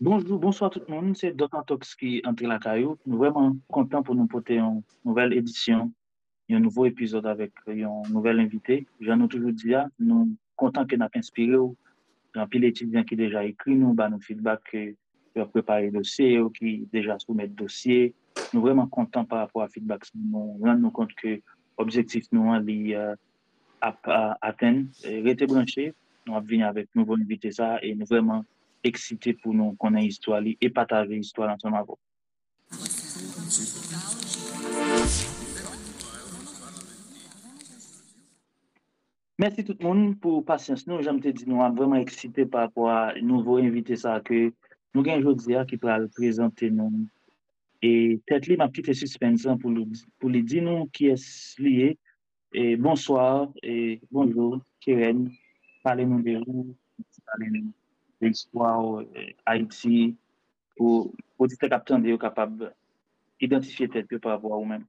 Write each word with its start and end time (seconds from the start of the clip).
Bonjour, 0.00 0.38
bonsoir 0.38 0.70
tout 0.70 0.82
le 0.86 0.94
monde. 0.94 1.16
C'est 1.16 1.32
Dr. 1.32 1.64
Tox 1.66 1.94
qui 1.94 2.20
entre 2.26 2.44
la 2.44 2.58
caillou. 2.58 2.98
Nous 3.06 3.16
vraiment 3.16 3.56
contents 3.68 4.02
pour 4.02 4.14
nous 4.14 4.26
porter 4.26 4.58
une 4.58 4.82
nouvelle 5.06 5.32
édition, 5.32 5.90
un 6.50 6.60
nouveau 6.60 6.84
épisode 6.84 7.24
avec 7.26 7.52
un 7.66 8.02
nouvel 8.10 8.40
invité. 8.40 8.86
J'en 9.00 9.24
ai 9.24 9.28
toujours 9.28 9.52
dit, 9.52 9.74
ah, 9.74 9.88
nous 9.98 10.36
contents 10.54 10.84
que 10.84 10.96
nous 10.96 11.06
inspiré. 11.14 11.56
Il 12.34 12.38
y 12.38 12.40
a 12.40 12.46
pile 12.46 12.64
étudiants 12.64 13.04
qui 13.04 13.16
déjà 13.16 13.42
écrit 13.44 13.74
nous, 13.74 13.94
bah, 13.94 14.10
nos 14.10 14.20
feedback 14.20 14.60
qui 14.70 14.96
ont 15.40 15.46
préparé 15.46 15.86
le 15.86 15.98
dossier, 15.98 16.38
qui 16.58 16.86
déjà 16.92 17.18
soumettent 17.18 17.50
le 17.50 17.56
dossier. 17.56 18.14
Nous 18.52 18.60
vraiment 18.60 18.86
contents 18.86 19.24
par 19.24 19.38
rapport 19.38 19.62
à 19.62 19.68
feedback. 19.68 20.02
Nous 20.14 20.58
rendons 20.62 20.90
compte 20.90 21.14
que 21.14 21.40
l'objectif 21.78 22.26
nous 22.32 22.54
est 22.54 22.94
euh, 22.94 23.14
à, 23.80 24.36
atteindre. 24.42 24.88
Restez 25.04 25.46
branchés. 25.46 25.94
Nous 26.26 26.34
allons 26.34 26.44
venir 26.44 26.66
avec 26.66 26.94
nouveau 26.94 27.14
invité 27.14 27.50
ça 27.50 27.78
et 27.82 27.94
nous 27.94 28.04
vraiment 28.04 28.44
eksite 28.86 29.34
pou 29.42 29.54
nou 29.56 29.76
konen 29.80 30.06
histwa 30.06 30.40
li 30.44 30.56
e 30.62 30.70
patave 30.72 31.18
histwa 31.18 31.50
lan 31.50 31.60
son 31.62 31.76
avon. 31.78 31.98
Mersi 39.40 39.64
tout 39.64 39.80
moun 39.80 40.12
pou 40.20 40.44
pasyans 40.44 40.84
nou. 40.88 41.00
Jam 41.04 41.20
te 41.24 41.32
di 41.32 41.46
nou 41.48 41.64
an 41.64 41.76
vreman 41.78 42.02
eksite 42.04 42.44
pa 42.52 42.66
kwa 42.74 43.14
nouvo 43.24 43.56
invite 43.62 43.96
sa 43.96 44.18
ke 44.24 44.50
nou 44.92 45.06
gen 45.06 45.24
Jodzia 45.24 45.64
ki 45.68 45.80
pral 45.80 46.10
prezante 46.16 46.68
nou. 46.68 47.06
E 47.80 48.20
tet 48.28 48.50
li 48.50 48.58
ma 48.60 48.68
ptite 48.68 48.92
suspensan 48.92 49.56
pou, 49.62 49.72
pou 50.20 50.28
li 50.28 50.44
di 50.44 50.60
nou 50.60 50.84
ki 50.92 51.12
es 51.14 51.26
liye. 51.58 51.94
E 52.52 52.76
bonsoir, 52.76 53.48
e 53.62 54.00
bonjour, 54.10 54.58
Keren, 54.82 55.28
pale 55.86 56.02
nou 56.04 56.18
de 56.26 56.34
ou, 56.42 56.64
pale 57.22 57.46
nou. 57.54 57.79
l'eksploa 58.20 58.72
ou 58.78 59.00
euh, 59.00 59.30
Haiti 59.46 60.14
pou 60.78 61.10
audite 61.40 61.70
kap 61.72 61.86
tande 61.88 62.12
yo 62.12 62.18
kapab 62.20 62.66
identifiye 63.40 63.88
tet 63.92 64.12
yo 64.12 64.20
pa 64.22 64.34
avwa 64.36 64.60
ou 64.60 64.68
men. 64.68 64.86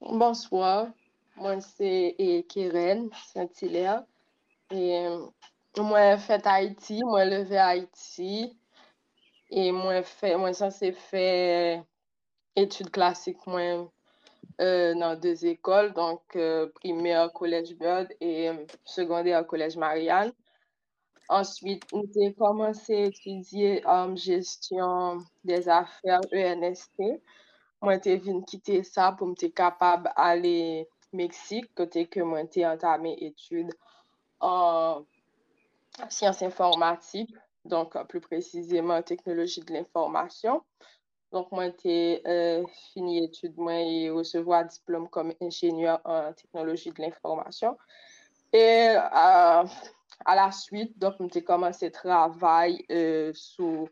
Bonsoir, 0.00 0.90
mwen 1.38 1.62
se 1.64 2.12
Keren 2.52 3.08
Saint-Hilaire. 3.30 4.02
Mwen 4.72 6.20
fèt 6.26 6.48
Haiti, 6.50 7.00
mwen 7.06 7.30
leve 7.30 7.60
Haiti. 7.60 8.52
Mwen 9.54 10.56
san 10.56 10.72
se 10.74 10.90
fè 11.06 11.26
etude 12.58 12.90
klasik 12.94 13.44
mwen 13.50 13.88
Euh, 14.60 14.94
nan 14.94 15.02
euh, 15.02 15.12
euh, 15.14 15.16
deux 15.16 15.46
écoles, 15.46 15.92
donc 15.94 16.22
euh, 16.36 16.68
primaire 16.74 17.32
Collège 17.32 17.74
Bird 17.76 18.08
et 18.20 18.50
secondaire 18.84 19.44
Collège 19.46 19.76
Marianne. 19.76 20.32
Ensuite, 21.28 21.84
j'ai 22.14 22.34
commencé 22.34 22.94
à 22.94 23.06
étudier 23.06 23.86
en 23.86 24.14
gestion 24.14 25.18
des 25.42 25.68
affaires 25.68 26.20
ENST. 26.32 27.22
Moi, 27.80 27.98
j'ai 28.02 28.18
venu 28.18 28.44
quitter 28.44 28.82
ça 28.82 29.12
pour 29.12 29.30
être 29.30 29.54
capable 29.54 30.10
d'aller 30.16 30.86
au 31.12 31.16
Mexique, 31.16 31.74
côté 31.74 32.06
que 32.06 32.20
moi, 32.20 32.42
j'ai 32.52 32.66
entamé 32.66 33.16
études 33.20 33.72
en 34.40 35.04
sciences 36.08 36.42
informatiques, 36.42 37.34
donc 37.64 37.96
plus 38.08 38.20
précisément 38.20 38.96
en 38.96 39.02
technologie 39.02 39.60
de 39.62 39.72
l'information. 39.72 40.62
Donc, 41.32 41.50
moi, 41.50 41.66
j'ai 41.82 42.22
euh, 42.26 42.64
fini 42.92 43.24
études 43.24 43.56
moi, 43.56 43.74
et 43.74 44.10
recevoir 44.10 44.66
diplôme 44.66 45.08
comme 45.08 45.32
ingénieur 45.40 46.00
en 46.04 46.32
technologie 46.32 46.92
de 46.92 47.02
l'information. 47.02 47.76
Et 48.52 48.90
euh, 48.90 49.64
à 50.24 50.34
la 50.34 50.50
suite, 50.52 50.98
donc, 50.98 51.14
j'ai 51.32 51.44
commencé 51.44 51.86
à 51.86 51.90
travailler 51.90 52.84
euh, 52.90 53.32
sur 53.34 53.88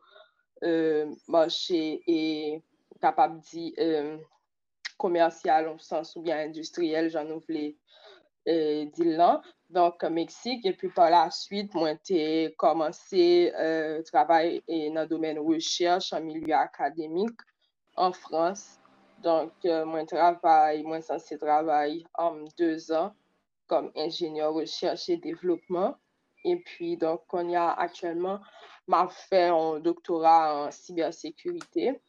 euh, 0.62 1.12
marché 1.28 2.02
et 2.06 2.62
capable 3.00 3.41
de 3.41 3.44
dire 3.44 3.72
euh, 3.78 4.16
commercial 4.97 5.69
au 5.69 5.78
sens 5.78 6.14
ou 6.16 6.22
bien 6.22 6.39
industriel, 6.39 7.11
j'en 7.11 7.27
voulais 7.39 7.77
euh, 8.48 8.86
là. 8.98 9.42
Donc, 9.70 10.02
Mexique, 10.05 10.64
et 10.67 10.73
puis 10.74 10.90
par 10.90 11.11
la 11.11 11.30
suite, 11.30 11.74
moi, 11.74 11.95
j'ai 12.07 12.55
commencé 12.58 13.51
à 13.52 14.02
travailler 14.02 14.62
dans 14.68 15.02
le 15.02 15.07
domaine 15.07 15.39
recherche 15.39 16.12
en 16.12 16.20
milieu 16.20 16.55
académique 16.55 17.40
en 17.96 18.12
France. 18.12 18.78
Donc, 19.23 19.52
moi, 19.64 20.05
travaille, 20.05 20.83
moi, 20.83 21.01
censé 21.01 21.39
travailler 21.39 22.05
en 22.14 22.45
deux 22.58 22.92
ans 22.92 23.14
comme 23.67 23.90
ingénieur 23.96 24.52
recherche 24.52 25.08
et 25.08 25.17
développement. 25.17 25.96
Et 26.45 26.57
puis, 26.57 26.97
donc, 26.97 27.23
on 27.33 27.48
y 27.48 27.57
a 27.57 27.70
actuellement, 27.70 28.41
m'a 28.89 29.08
fait 29.08 29.48
un 29.48 29.79
doctorat 29.80 30.67
en 30.67 30.70
cybersécurité 30.70 32.01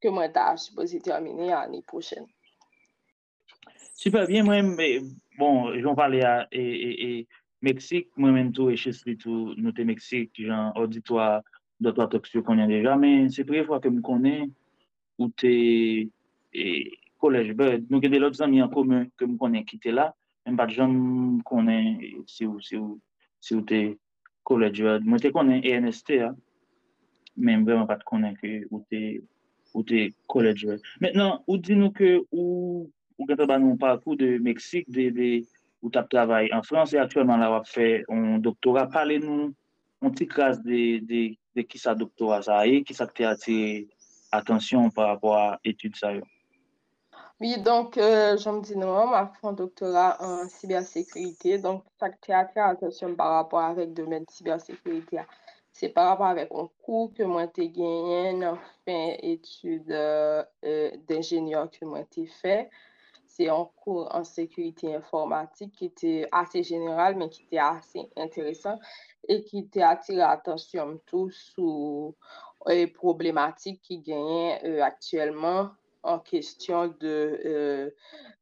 que 0.00 0.08
moi, 0.08 0.28
je 0.28 0.62
supposé 0.62 1.00
terminer 1.00 1.48
l'année 1.48 1.82
prochaine. 1.82 2.26
Super 3.94 4.26
bien, 4.26 4.42
moi, 4.42 4.62
mais, 4.62 5.00
bon, 5.38 5.78
j'en 5.80 5.94
parlais 5.94 6.24
à 6.24 6.48
et, 6.50 7.18
et, 7.18 7.28
Mexique, 7.62 8.08
moi-même, 8.16 8.52
tout, 8.52 8.70
et 8.70 8.76
chez 8.76 8.92
tout, 9.16 9.54
nous, 9.56 9.72
Mexique, 9.84 10.32
genre, 10.42 10.74
auditoire, 10.76 11.42
d'autres 11.78 12.06
toxiques 12.06 12.42
qu'on 12.42 12.58
a 12.58 12.66
déjà, 12.66 12.96
mais 12.96 13.28
c'est 13.28 13.42
la 13.42 13.46
première 13.46 13.66
fois 13.66 13.80
que 13.80 13.90
je 13.94 14.00
connais 14.00 14.48
où 15.18 15.28
tu 15.36 16.10
es 16.54 16.90
collège 17.18 17.52
Bird. 17.52 17.84
Nous 17.90 18.00
avons 18.02 18.18
d'autres 18.18 18.42
amis 18.42 18.62
en 18.62 18.68
commun 18.68 19.06
que 19.16 19.26
je 19.26 19.36
connais 19.36 19.64
qui 19.64 19.76
étaient 19.76 19.92
là, 19.92 20.14
même 20.46 20.56
pas 20.56 20.66
de 20.66 20.72
gens 20.72 21.38
connais, 21.44 22.14
c'est 22.26 22.46
où, 22.46 22.60
c'est 22.60 22.76
où, 22.76 22.98
si 23.40 23.56
ou 23.56 23.64
te 23.66 23.80
kolej 24.46 24.82
yo. 24.82 24.96
Mwen 25.06 25.22
te 25.22 25.32
konen 25.34 25.64
ENST 25.66 26.14
ya, 26.18 26.30
men 27.36 27.64
mwen 27.64 27.86
pat 27.88 28.04
konen 28.08 28.36
ki 28.40 28.64
ou 28.70 28.82
te, 28.90 29.20
te 29.88 30.06
kolej 30.30 30.66
yo. 30.66 30.78
Mètnen, 31.02 31.38
ou 31.46 31.60
di 31.60 31.78
nou 31.78 31.94
ke 31.96 32.18
ou, 32.30 32.86
ou 33.18 33.28
gata 33.28 33.48
ban 33.48 33.62
nou 33.64 33.80
parkou 33.80 34.18
de 34.18 34.36
Meksik, 34.44 34.88
de, 34.92 35.10
de, 35.14 35.30
ou 35.80 35.92
tap 35.92 36.10
travay 36.12 36.50
an 36.54 36.64
Frans, 36.66 36.92
e 36.94 37.00
aktuelman 37.00 37.40
la 37.42 37.52
wap 37.54 37.68
fè 37.70 38.02
an 38.12 38.42
doktora. 38.44 38.86
Pale 38.92 39.20
nou, 39.22 39.50
an 40.04 40.16
ti 40.16 40.26
kras 40.28 40.60
de, 40.64 41.00
de, 41.08 41.22
de 41.56 41.64
ki 41.66 41.80
sa 41.80 41.96
doktora 41.96 42.40
sa 42.44 42.62
e, 42.68 42.82
ki 42.86 42.96
sa 42.96 43.08
te 43.08 43.26
ati 43.28 43.58
atensyon 44.36 44.92
par 44.94 45.16
apwa 45.16 45.40
etude 45.66 45.98
sa 45.98 46.12
yo. 46.14 46.26
Oui, 47.40 47.58
donc, 47.58 47.96
euh, 47.96 48.36
je 48.36 48.50
me 48.50 48.60
dis 48.60 48.76
non, 48.76 49.06
ma 49.06 49.32
fait 49.40 49.54
doctorat 49.54 50.18
en 50.20 50.46
cybersécurité. 50.46 51.56
Donc, 51.58 51.84
ça 51.98 52.10
qui 52.10 52.32
a 52.32 52.50
attention 52.68 53.14
par 53.16 53.32
rapport 53.32 53.60
avec 53.60 53.88
le 53.88 53.94
domaine 53.94 54.24
de 54.24 54.30
cybersécurité, 54.30 55.20
c'est 55.72 55.88
par 55.88 56.08
rapport 56.08 56.26
avec 56.26 56.50
un 56.52 56.68
cours 56.84 57.14
que 57.14 57.22
moi 57.22 57.46
j'ai 57.56 57.70
gagné 57.70 58.46
en 58.46 58.56
fin 58.84 59.14
études 59.22 59.90
euh, 59.90 60.44
d'ingénieur 61.08 61.70
que 61.70 61.86
moi 61.86 62.00
j'ai 62.14 62.26
fait. 62.26 62.68
C'est 63.26 63.48
un 63.48 63.66
cours 63.76 64.14
en 64.14 64.24
sécurité 64.24 64.94
informatique 64.94 65.72
qui 65.72 65.86
était 65.86 66.28
assez 66.32 66.62
général, 66.62 67.16
mais 67.16 67.30
qui 67.30 67.44
était 67.44 67.58
assez 67.58 68.10
intéressant 68.18 68.78
et 69.28 69.42
qui 69.44 69.60
était 69.60 69.82
attiré 69.82 70.18
l'attention 70.18 71.00
tous 71.06 71.30
sur 71.54 72.12
les 72.66 72.86
problématiques 72.86 73.80
qui 73.80 74.00
gagnent 74.00 74.58
euh, 74.64 74.82
actuellement 74.82 75.70
en 76.02 76.18
question 76.18 76.88
de 77.00 77.40
euh, 77.44 77.90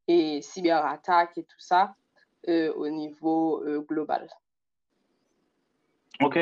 et 0.06 0.40
cyberattaque 0.42 1.36
et 1.36 1.42
tout 1.42 1.58
ça 1.58 1.94
euh, 2.48 2.72
au 2.74 2.88
niveau 2.88 3.62
euh, 3.64 3.80
global. 3.80 4.28
OK, 6.20 6.38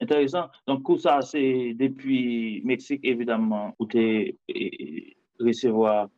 intéressant. 0.00 0.48
Donc, 0.66 0.82
ça, 1.00 1.22
c'est 1.22 1.74
depuis 1.74 2.60
Mexique, 2.64 3.00
évidemment, 3.04 3.74
où 3.78 3.86
tu 3.86 4.36
recevoir 5.40 6.08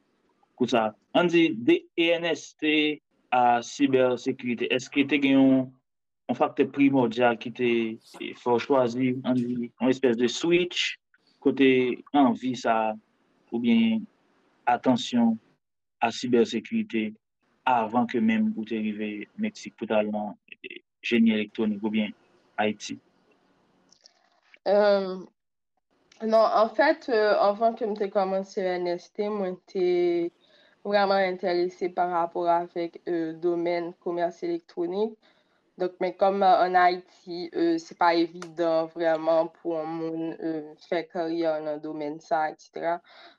tout 0.59 0.67
ça. 0.67 0.95
On 1.15 1.25
dit 1.25 1.51
des 1.51 1.87
ENST 1.99 3.03
à 3.31 3.61
cybersécurité. 3.63 4.73
Est-ce 4.73 4.89
que 4.89 5.01
tu 5.01 5.27
as 5.27 5.69
un 6.29 6.35
facteur 6.35 6.69
primordial 6.71 7.39
qui 7.39 7.53
te 7.53 8.35
faut 8.37 8.59
choisir? 8.59 9.17
Une 9.25 9.71
espèce 9.89 10.17
de 10.17 10.27
switch 10.27 10.99
côté 11.41 12.05
envie 12.13 12.57
ça 12.57 12.95
ou 13.53 13.61
bien 13.61 14.01
attention 14.67 15.39
à 16.01 16.11
cybersécurité 16.11 17.15
avant 17.65 18.07
que 18.07 18.19
même 18.19 18.53
vous 18.55 18.65
arriviez 18.71 19.29
au 19.37 19.41
Mexique, 19.41 19.77
totalement 19.77 20.39
génie 21.03 21.33
électronique 21.33 21.83
ou 21.83 21.91
bien 21.91 22.11
Haïti? 22.57 22.99
Euh, 24.67 25.19
non, 26.23 26.39
en 26.39 26.69
fait, 26.69 27.09
euh, 27.09 27.35
avant 27.39 27.75
que 27.75 27.85
je 27.85 28.07
commencé 28.07 28.67
à 28.67 28.79
NST, 28.79 29.29
moi, 29.29 29.49
j'étais 29.51 30.33
vraiment 30.85 31.15
intéressé 31.15 31.89
par 31.89 32.11
rapport 32.11 32.49
avec 32.49 33.01
le 33.07 33.31
euh, 33.31 33.33
domaine 33.35 33.93
commerce 33.95 34.43
électronique. 34.43 35.19
Mais 36.01 36.15
comme 36.15 36.43
en 36.43 36.75
Haïti, 36.75 37.51
c'est 37.53 37.99
pas 37.99 38.15
évident 38.15 38.87
vraiment 38.87 39.49
pour 39.49 39.79
un 39.79 39.85
monde 39.85 40.75
faire 40.89 41.07
carrière 41.07 41.63
dans 41.63 41.75
le 41.75 41.81
domaine 41.81 42.19
ça, 42.19 42.49
etc. 42.49 42.97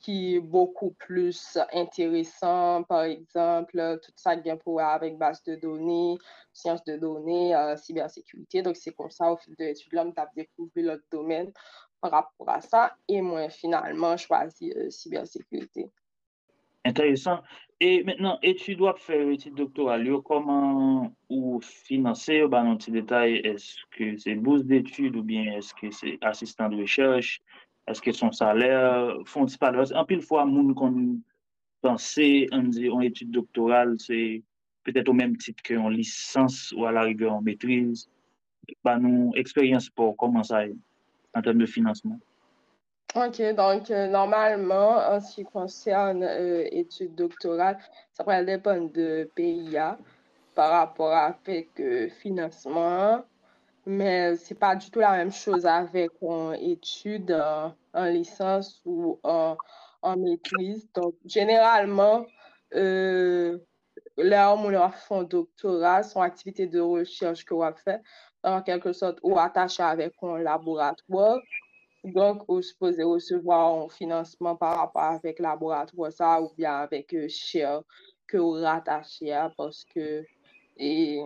qui 0.00 0.36
est 0.36 0.40
beaucoup 0.40 0.92
plus 0.92 1.58
intéressant, 1.72 2.82
par 2.84 3.02
exemple, 3.02 3.98
tout 4.02 4.12
ça 4.16 4.34
vient 4.34 4.56
pour 4.56 4.80
avec 4.80 5.18
base 5.18 5.42
de 5.44 5.56
données, 5.56 6.16
sciences 6.52 6.82
de 6.84 6.96
données, 6.96 7.54
euh, 7.54 7.76
cybersécurité. 7.76 8.62
Donc, 8.62 8.76
c'est 8.76 8.92
comme 8.92 9.10
ça, 9.10 9.30
au 9.30 9.36
fil 9.36 9.54
de 9.56 9.64
l'étude, 9.64 9.92
là, 9.92 10.04
j'ai 10.34 10.42
découvert 10.42 10.84
l'autre 10.94 11.04
domaine 11.12 11.52
par 12.00 12.12
rapport 12.12 12.48
à 12.48 12.60
ça. 12.62 12.96
Et 13.08 13.20
moi, 13.20 13.50
finalement, 13.50 14.16
choisi 14.16 14.72
euh, 14.72 14.88
cybersécurité. 14.88 15.90
Intéressant. 16.84 17.40
Et 17.78 18.02
maintenant, 18.04 18.38
tu 18.58 18.74
dois 18.74 18.94
faire 18.94 19.28
études 19.28 19.54
doctorale, 19.54 20.06
comment 20.24 21.14
ou 21.28 21.60
financer, 21.60 22.46
ben, 22.48 22.64
un 22.66 22.76
petit 22.76 22.90
détail, 22.90 23.36
est-ce 23.36 23.76
que 23.90 24.16
c'est 24.16 24.34
bourse 24.34 24.64
d'études 24.64 25.16
ou 25.16 25.22
bien 25.22 25.58
est-ce 25.58 25.74
que 25.74 25.90
c'est 25.90 26.18
assistant 26.22 26.70
de 26.70 26.76
recherche? 26.76 27.42
Est-ce 27.90 28.12
son 28.12 28.32
salaire, 28.32 29.16
font 29.24 29.46
pas 29.58 29.72
Un 29.94 30.04
pile 30.04 30.22
fois, 30.22 30.44
moun 30.44 30.74
qu'on 30.74 31.18
pensait, 31.82 32.46
on 32.52 32.62
dit, 32.62 32.88
en 32.88 33.00
étude 33.00 33.30
doctorale, 33.30 33.96
c'est 33.98 34.42
peut-être 34.84 35.08
au 35.08 35.12
même 35.12 35.36
titre 35.36 35.62
qu'en 35.66 35.88
licence 35.88 36.72
ou 36.76 36.84
à 36.86 37.00
rigueur 37.00 37.32
en 37.32 37.42
maîtrise. 37.42 38.08
Bah, 38.84 38.98
nous, 38.98 39.32
expérience 39.34 39.88
pour 39.90 40.16
comment 40.16 40.42
ça 40.42 40.66
est 40.66 40.76
en 41.34 41.42
termes 41.42 41.58
de 41.58 41.66
financement. 41.66 42.18
OK, 43.16 43.42
donc 43.56 43.90
euh, 43.90 44.06
normalement, 44.06 44.98
en 44.98 45.20
ce 45.20 45.34
qui 45.34 45.44
concerne 45.44 46.22
euh, 46.22 46.64
études 46.70 47.16
doctorales, 47.16 47.78
ça 48.12 48.22
pourrait 48.22 48.44
dépendre 48.44 48.92
de 48.92 49.28
PIA 49.34 49.98
par 50.54 50.70
rapport 50.70 51.12
à 51.12 51.36
avec 51.44 51.68
euh, 51.80 52.08
financement, 52.08 53.24
mais 53.84 54.36
c'est 54.36 54.54
pas 54.54 54.76
du 54.76 54.90
tout 54.90 55.00
la 55.00 55.12
même 55.12 55.32
chose 55.32 55.66
avec 55.66 56.12
une 56.22 56.54
étude 56.60 57.36
en 57.94 58.04
licence 58.06 58.80
ou 58.84 59.20
en, 59.22 59.56
maîtrise. 60.16 60.88
Donc, 60.94 61.14
généralement, 61.24 62.24
euh, 62.74 63.58
là 64.16 64.54
où 64.54 64.58
on 64.58 64.90
fait 64.90 65.14
un 65.14 65.24
doctorat, 65.24 66.02
son 66.02 66.20
activité 66.20 66.66
de 66.66 66.80
recherche 66.80 67.44
qu'on 67.44 67.58
va 67.58 67.74
faire, 67.74 68.00
en 68.42 68.62
quelque 68.62 68.92
sorte, 68.92 69.18
ou 69.22 69.38
attaché 69.38 69.82
avec 69.82 70.14
un 70.22 70.38
laboratoire. 70.38 71.38
Donc, 72.04 72.44
vous 72.48 72.62
supposez 72.62 73.02
recevoir 73.02 73.84
un 73.84 73.88
financement 73.88 74.56
par 74.56 74.78
rapport 74.78 75.02
avec 75.02 75.38
laboratoire, 75.38 76.12
ça, 76.12 76.40
ou 76.40 76.50
bien 76.56 76.72
avec 76.78 77.12
un 77.12 77.28
cher 77.28 77.82
que 78.26 78.38
vous 78.38 78.52
rattachez 78.52 79.36
parce 79.56 79.84
que 79.84 80.24
et 80.76 81.22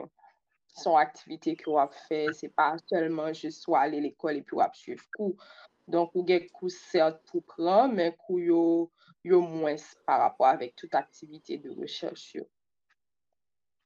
son 0.75 0.97
activité 0.97 1.55
que 1.55 1.71
vous 1.71 1.79
fait, 2.09 2.27
c'est 2.33 2.49
pas 2.49 2.77
seulement 2.89 3.33
juste 3.33 3.65
aller 3.69 3.99
à 3.99 4.01
l'école 4.01 4.37
et 4.37 4.43
puis 4.43 4.57
vous 4.57 4.63
suivre 4.73 5.05
cours. 5.17 5.37
Donk 5.91 6.15
ou 6.17 6.25
gen 6.25 6.47
kou 6.57 6.73
sert 6.73 7.19
pou 7.29 7.45
pran, 7.55 7.93
men 7.93 8.15
kou 8.25 8.41
yo, 8.41 8.61
yo 9.27 9.41
mwens 9.45 9.85
par 10.09 10.23
rapport 10.23 10.49
avèk 10.49 10.73
tout 10.81 10.97
aktivite 10.97 11.59
de 11.61 11.73
rechèche 11.77 12.39
yo. 12.41 12.45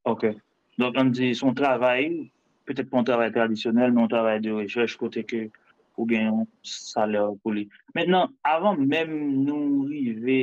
Ok. 0.06 0.30
Donk 0.78 0.98
an 1.00 1.10
di 1.10 1.32
son 1.34 1.56
travay, 1.58 2.30
petèt 2.68 2.86
pou 2.86 3.00
an 3.00 3.08
travay 3.08 3.32
tradisyonel, 3.34 3.90
men 3.90 4.04
an 4.06 4.12
travay 4.12 4.38
de 4.44 4.54
rechèche 4.54 4.98
kote 5.00 5.24
ke 5.26 5.48
ou 5.98 6.06
gen 6.06 6.28
yon 6.28 6.46
salèr 6.62 7.34
pou 7.42 7.56
li. 7.56 7.66
Mètenan, 7.98 8.30
avan 8.46 8.78
mèm 8.86 9.10
nou 9.42 9.88
rive 9.90 10.38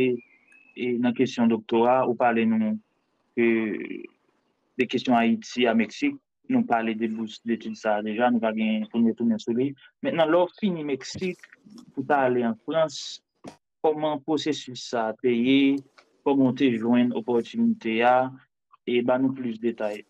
e, 0.76 0.92
nan 1.00 1.16
kesyon 1.16 1.48
doktora, 1.54 2.02
ou 2.04 2.20
pale 2.20 2.44
nou 2.52 2.76
e, 3.40 4.04
de 4.76 4.88
kesyon 4.92 5.16
Haiti 5.16 5.70
a 5.72 5.76
Meksik, 5.78 6.20
Mexique, 6.46 6.50
nous 6.50 6.66
parler 6.66 6.96
des 6.96 7.08
bourses 7.08 7.42
d'études 7.46 7.76
ça 7.76 8.02
déjà, 8.02 8.32
nous 8.32 8.40
allons 8.44 8.86
tourner 9.16 9.38
sur 9.38 9.54
lui. 9.54 9.76
Maintenant, 10.02 10.26
lors 10.26 10.52
fini 10.60 10.84
Mexique, 10.84 11.40
pour 11.94 12.04
aller 12.10 12.46
en 12.46 12.56
France, 12.56 13.22
comment 13.82 14.16
le 14.16 14.22
processus 14.22 14.90
ça 14.90 15.08
a 15.08 15.14
payé, 15.14 15.76
comment 16.24 16.54
tu 16.54 16.78
joint 16.78 17.08
l'opportunité 17.08 18.06
et 18.88 19.02
ben 19.02 19.20
nous 19.20 19.34
plus 19.34 19.60
de 19.60 19.68
détails. 19.68 20.06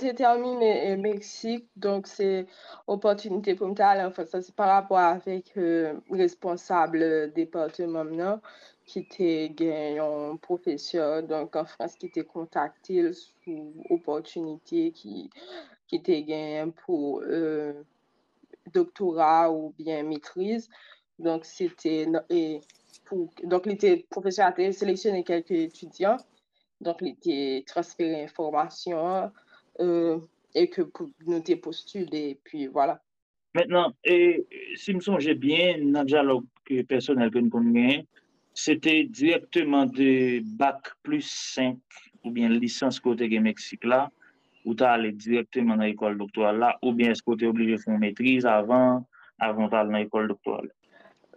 j'ai 0.00 0.14
terminé 0.14 0.94
au 0.94 1.00
Mexique, 1.00 1.68
donc 1.76 2.06
c'est 2.06 2.46
opportunité 2.86 3.54
pour 3.54 3.68
me 3.68 3.80
aller 3.80 4.02
en 4.02 4.10
France. 4.10 4.28
C'est 4.40 4.54
par 4.54 4.68
rapport 4.68 4.98
avec 4.98 5.52
le 5.54 5.62
euh, 5.62 5.94
responsable 6.10 7.32
qui 8.90 9.00
était 9.00 9.98
un 10.00 10.36
professeur 10.36 11.22
donc 11.22 11.54
en 11.54 11.64
France 11.64 11.94
qui 11.94 12.06
était 12.06 12.24
contacté 12.24 13.12
sous 13.12 13.72
opportunité 13.88 14.90
qui 14.90 15.30
qui 15.86 15.96
était 15.96 16.64
pour 16.84 17.22
euh, 17.24 17.82
doctorat 18.72 19.50
ou 19.52 19.74
bien 19.78 20.02
maîtrise. 20.02 20.68
Donc, 21.18 21.44
c'était 21.44 22.06
donc, 23.42 23.66
était 23.66 24.06
professeur 24.08 24.46
a 24.46 24.72
sélectionné 24.72 25.24
quelques 25.24 25.50
étudiants. 25.50 26.16
Donc, 26.80 26.98
il 27.00 27.08
était 27.08 27.64
transféré 27.66 28.24
information 28.24 29.30
euh, 29.80 30.18
et 30.54 30.68
que 30.68 30.82
nous 31.26 31.42
postuler. 31.56 32.38
Puis 32.44 32.68
voilà. 32.68 33.02
Maintenant, 33.54 33.92
si 34.76 34.94
me 34.94 35.00
songe 35.00 35.28
bien, 35.34 35.76
dans 35.78 36.00
le 36.00 36.06
dialogue 36.06 36.46
personnel 36.88 37.30
que 37.32 37.38
nous 37.38 37.50
connaissons, 37.50 38.06
c'était 38.54 39.04
directement 39.04 39.86
de 39.86 40.40
bac 40.56 40.90
plus 41.02 41.26
5 41.54 41.76
ou 42.24 42.30
bien 42.30 42.48
licence 42.48 43.00
côté 43.00 43.38
Mexique 43.40 43.84
là, 43.84 44.10
ou 44.64 44.74
tu 44.74 44.84
allé 44.84 45.12
directement 45.12 45.76
dans 45.76 45.84
l'école 45.84 46.18
doctorale 46.18 46.58
là, 46.58 46.78
ou 46.82 46.92
bien 46.92 47.10
est-ce 47.10 47.22
que 47.22 47.34
tu 47.34 47.44
es 47.44 47.48
obligé 47.48 47.72
de 47.72 47.76
faire 47.78 47.94
une 47.94 48.00
maîtrise 48.00 48.44
avant, 48.44 49.06
avant 49.38 49.68
d'aller 49.68 49.90
dans 49.90 49.98
l'école 49.98 50.28
doctorale? 50.28 50.70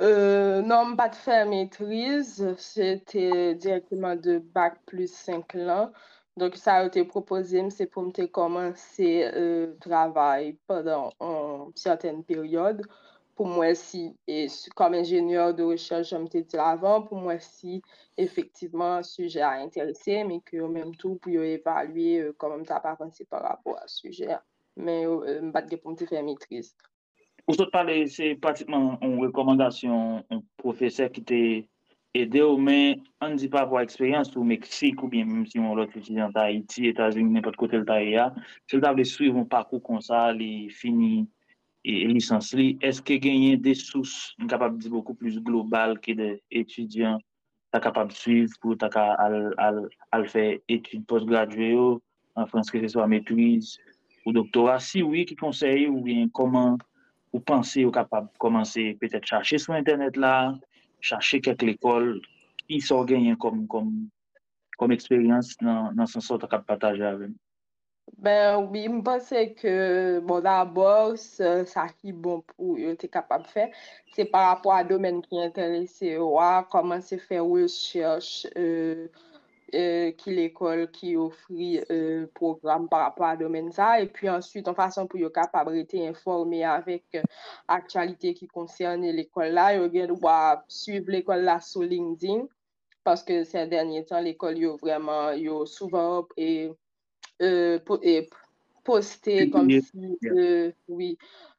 Euh, 0.01 0.61
non, 0.61 0.95
pas 0.95 1.09
de 1.09 1.15
faire 1.15 1.47
maîtrise, 1.47 2.53
c'était 2.57 3.55
directement 3.55 4.15
de 4.15 4.39
bac 4.39 4.79
plus 4.85 5.11
5 5.11 5.55
ans. 5.55 5.91
Donc, 6.35 6.55
ça 6.55 6.77
a 6.77 6.85
été 6.85 7.03
proposé, 7.03 7.69
c'est 7.69 7.85
pour 7.85 8.01
me 8.03 8.25
commencer 8.25 9.29
le 9.31 9.31
euh, 9.35 9.75
travail 9.79 10.57
pendant 10.65 11.11
une 11.21 11.71
certaine 11.75 12.23
période 12.23 12.81
pou 13.37 13.49
mwen 13.49 13.73
si, 13.77 14.05
e, 14.29 14.45
kom 14.77 14.93
enjeneur 14.97 15.53
de 15.57 15.65
rechèl, 15.65 16.05
jom 16.05 16.27
te 16.29 16.43
di 16.45 16.59
lavan, 16.59 17.05
pou 17.07 17.19
mwen 17.21 17.41
si, 17.41 17.81
efektiveman, 18.21 19.05
suje 19.07 19.41
a 19.41 19.55
interese, 19.63 20.21
men 20.27 20.41
ki 20.45 20.61
yo 20.61 20.69
menm 20.71 20.93
tou 21.01 21.17
pou 21.21 21.33
yo 21.33 21.45
evalue, 21.47 22.07
e, 22.13 22.23
euh, 22.27 22.37
kom 22.37 22.53
mwen 22.53 22.67
ta 22.69 22.81
pa 22.83 22.93
avanse 22.93 23.25
par 23.29 23.45
rapport 23.47 23.81
a 23.81 23.89
suje 23.89 24.29
a, 24.37 24.39
men 24.77 25.01
yo 25.07 25.19
e, 25.25 25.39
mbat 25.49 25.69
ge 25.71 25.81
pou 25.81 25.91
mwen 25.91 26.01
te 26.03 26.09
fè 26.09 26.21
mitriz. 26.25 26.73
Ou 27.47 27.57
sot 27.57 27.73
pale, 27.73 27.97
se 28.07 28.35
pratikman 28.39 28.93
an 29.03 29.17
rekomandasyon, 29.19 30.23
an 30.31 30.43
profese 30.61 31.09
ki 31.11 31.25
te 31.27 31.43
ede 32.15 32.43
ou 32.45 32.61
men, 32.61 33.01
an 33.25 33.33
di 33.41 33.49
pa 33.51 33.65
pou 33.65 33.81
eksperyans 33.81 34.29
ou 34.37 34.45
Meksik 34.47 35.01
ou 35.01 35.09
bien 35.11 35.25
mèm 35.25 35.47
si 35.49 35.57
yon 35.57 35.73
lot 35.75 35.91
utijan 35.97 36.31
ta 36.35 36.45
Haiti, 36.45 36.85
Etats-Unis, 36.93 37.33
nèpot 37.33 37.57
kote 37.57 37.81
l'ta 37.81 37.97
e 38.05 38.13
ya, 38.13 38.29
se 38.69 38.77
l 38.77 38.85
ta 38.85 38.93
vle 38.93 39.03
suiv 39.09 39.41
an 39.41 39.49
pakou 39.49 39.81
konsa, 39.81 40.27
li 40.37 40.69
fini, 40.71 41.25
et 41.85 42.07
licence 42.07 42.53
est-ce 42.53 43.01
que 43.01 43.13
gagner 43.13 43.57
des 43.57 43.73
sources 43.73 44.35
capables 44.47 44.81
de 44.81 44.89
beaucoup 44.89 45.13
plus 45.13 45.39
globales 45.39 45.99
que 45.99 46.13
des 46.13 46.41
étudiants 46.49 47.19
capables 47.79 48.11
de 48.11 48.15
suivre 48.15 48.53
pour 48.61 48.75
à 48.81 50.23
faire 50.25 50.59
études 50.69 51.05
postgraduées 51.05 51.77
en 52.35 52.45
France 52.45 52.71
que 52.71 52.79
ce 52.81 52.87
soit 52.87 53.07
maîtrise 53.07 53.79
ou 54.25 54.31
doctorat. 54.31 54.79
Si 54.79 55.01
oui 55.01 55.25
qui 55.25 55.35
conseille 55.35 55.87
ou 55.87 56.01
bien 56.01 56.27
comment 56.29 56.77
vous 57.31 57.39
pensez 57.39 57.83
ou 57.83 57.91
capable 57.91 58.31
de 58.31 58.37
commencer 58.37 58.97
peut-être 59.01 59.25
chercher 59.25 59.57
sur 59.57 59.73
internet 59.73 60.15
là 60.17 60.55
chercher 61.01 61.41
quelques 61.41 61.63
écoles 61.63 62.21
qui 62.67 62.79
sont 62.79 63.03
gagnées 63.03 63.35
comme 63.35 63.67
comme 63.67 64.07
comme 64.77 64.91
expérience 64.91 65.57
dans 65.59 65.91
dans 65.93 66.05
ce 66.05 66.19
sort 66.19 66.39
de 66.39 66.45
partager 66.45 67.03
avec 67.03 67.31
Ben, 68.11 68.69
oui, 68.71 68.87
mpase 68.89 69.53
ke, 69.55 70.19
bon, 70.27 70.41
d'abord, 70.43 71.15
sa 71.17 71.85
ki 71.87 72.11
bon 72.11 72.41
pou 72.51 72.75
yo 72.79 72.91
te 72.99 73.07
kapab 73.11 73.45
fe, 73.47 73.69
se 74.15 74.25
par 74.27 74.49
rapport 74.49 74.75
a 74.75 74.83
domen 74.87 75.21
ki 75.23 75.39
interese 75.43 76.11
yo 76.11 76.27
a, 76.39 76.65
koman 76.71 77.03
se 77.03 77.17
fe 77.19 77.39
recherche 77.39 78.51
euh, 78.59 79.07
euh, 79.71 80.11
ki 80.19 80.35
l'ekol 80.35 80.85
ki 80.95 81.15
ofri 81.19 81.69
euh, 81.79 82.27
program 82.35 82.89
par 82.91 83.05
rapport 83.07 83.29
a 83.29 83.39
domen 83.39 83.71
sa, 83.71 83.93
e 84.03 84.11
pi 84.11 84.27
answit, 84.31 84.67
an 84.67 84.75
fason 84.75 85.07
pou 85.07 85.23
yo 85.23 85.31
kapab 85.31 85.71
rete 85.71 86.03
informe 86.03 86.59
avèk 86.75 87.21
euh, 87.21 87.31
aktualite 87.71 88.35
ki 88.35 88.51
konserne 88.51 89.15
l'ekol 89.15 89.55
la, 89.55 89.71
yo 89.79 89.87
gen 89.95 90.15
wap 90.23 90.67
suiv 90.67 91.07
l'ekol 91.11 91.47
la 91.47 91.61
sou 91.63 91.87
LinkedIn, 91.87 92.47
paske 93.07 93.43
se 93.47 93.63
denye 93.71 94.03
tan 94.11 94.27
l'ekol 94.27 94.59
yo 94.59 94.77
vreman, 94.83 95.39
yo 95.39 95.63
souvan 95.63 96.19
op 96.19 96.35
e... 96.35 96.71
euh, 97.41 97.79
po 97.87 97.99
e, 98.03 98.21
poste 98.83 99.49
kom 99.51 99.69
si, 99.69 100.17
euh, 100.27 100.71
oui, 100.87 101.17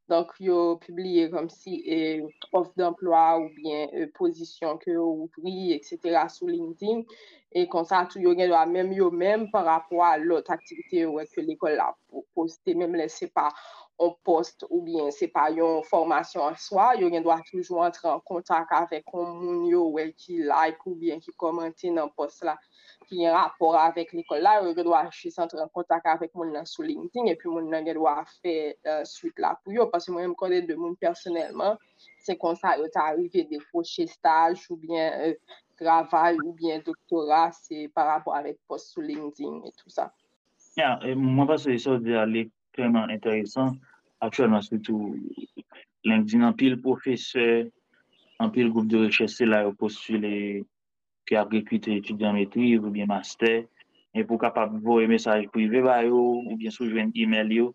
donk 0.08 0.34
yo 0.44 0.76
publie 0.82 1.28
kom 1.32 1.48
si 1.48 1.78
euh, 1.88 2.26
of 2.52 2.68
d'emploi 2.76 3.38
ou 3.40 3.48
bien 3.56 3.88
euh, 3.94 4.10
posisyon 4.18 4.76
ke 4.82 4.92
yo 4.92 5.06
ouvri, 5.24 5.72
etc. 5.72 6.26
sou 6.28 6.50
LinkedIn, 6.52 7.04
e 7.54 7.64
konsa 7.72 8.02
tou 8.10 8.20
yo 8.20 8.34
gen 8.36 8.52
do 8.52 8.58
a 8.58 8.66
menm 8.68 8.92
yo 8.92 9.08
menm 9.10 9.48
par 9.52 9.70
apwa 9.78 10.14
lot 10.20 10.50
aktivite 10.52 11.06
yo 11.06 11.14
wè 11.16 11.24
ke 11.32 11.44
l'ekol 11.46 11.78
la 11.80 11.88
poste, 12.36 12.76
menm 12.76 12.96
lè 12.98 13.08
se 13.08 13.30
pa 13.32 13.48
on 14.02 14.10
poste 14.26 14.66
ou 14.68 14.82
bien 14.82 15.12
se 15.14 15.28
pa 15.30 15.46
yon 15.54 15.84
formasyon 15.88 16.50
an 16.50 16.56
swa, 16.60 16.92
yo 16.98 17.08
gen 17.12 17.24
do 17.24 17.32
a 17.32 17.38
toujou 17.48 17.80
antre 17.86 18.10
an 18.10 18.20
kontak 18.28 18.72
avèk 18.76 19.06
kon 19.08 19.38
moun 19.38 19.64
yo 19.70 19.86
wè 19.94 20.10
ki 20.18 20.42
like 20.50 20.84
ou 20.84 20.98
bien 20.98 21.22
ki 21.22 21.32
komante 21.40 21.88
nan 21.94 22.12
poste 22.18 22.44
la 22.44 22.58
ki 23.08 23.20
yon 23.22 23.34
rapor 23.36 23.76
avèk 23.80 24.12
l'ekol 24.16 24.42
la, 24.44 24.56
yo 24.62 24.72
gen 24.76 24.86
do 24.88 24.94
a 24.96 25.02
chise 25.14 25.40
antre 25.42 25.60
an 25.62 25.70
kontak 25.74 26.06
avèk 26.10 26.32
moun 26.38 26.52
nan 26.54 26.66
sou 26.68 26.86
LinkedIn, 26.86 27.30
epi 27.32 27.50
moun 27.50 27.70
nan 27.72 27.86
gen 27.86 27.98
do 27.98 28.08
a 28.10 28.22
fè 28.42 28.54
uh, 28.74 29.02
suite 29.08 29.42
la 29.42 29.54
pou 29.60 29.74
yo, 29.76 29.86
pasi 29.92 30.12
mwen 30.14 30.32
m 30.32 30.36
konde 30.38 30.62
de 30.68 30.76
moun 30.78 30.96
personelman, 31.00 31.78
se 32.24 32.36
konsa 32.40 32.74
yo 32.80 32.88
ta 32.94 33.08
arrive 33.12 33.46
de 33.50 33.60
fòche 33.70 34.08
staj 34.10 34.66
ou 34.70 34.80
bien 34.80 35.12
euh, 35.28 35.38
travay 35.80 36.38
ou 36.42 36.52
bien 36.58 36.82
doktora, 36.84 37.48
se 37.52 37.86
par 37.94 38.10
rapport 38.12 38.36
avèk 38.40 38.58
post 38.68 38.94
sou 38.94 39.04
LinkedIn 39.04 39.62
et 39.64 39.74
tout 39.80 39.92
sa. 39.92 40.10
Ya, 40.74 40.98
yeah, 41.04 41.14
mwen 41.14 41.46
pa 41.48 41.60
se 41.60 41.76
yon 41.78 42.02
de 42.02 42.18
alè 42.18 42.48
kreman 42.74 43.12
enteresan, 43.14 43.76
akchèlman 44.24 44.64
se 44.66 44.80
tou 44.82 45.14
LinkedIn 46.04 46.44
an 46.44 46.56
pil 46.58 46.80
profese, 46.82 47.70
an 48.42 48.50
pil 48.54 48.70
goup 48.74 48.88
de 48.90 49.04
rechese 49.06 49.46
la 49.46 49.62
yo 49.64 49.74
postule 49.78 50.64
qui 51.26 51.36
a 51.36 51.44
recruté 51.44 51.96
étudiant 51.96 52.32
maîtrise 52.32 52.78
ou 52.78 52.90
bien 52.90 53.06
master, 53.06 53.64
et 54.14 54.24
pour 54.24 54.38
capable 54.40 54.78
de 54.78 54.82
voir 54.82 54.98
un 54.98 55.08
message 55.08 55.48
privé, 55.48 55.80
ou 56.10 56.56
bien 56.56 56.70
sur 56.70 56.86
un 56.86 57.10
email, 57.14 57.52
yo. 57.52 57.74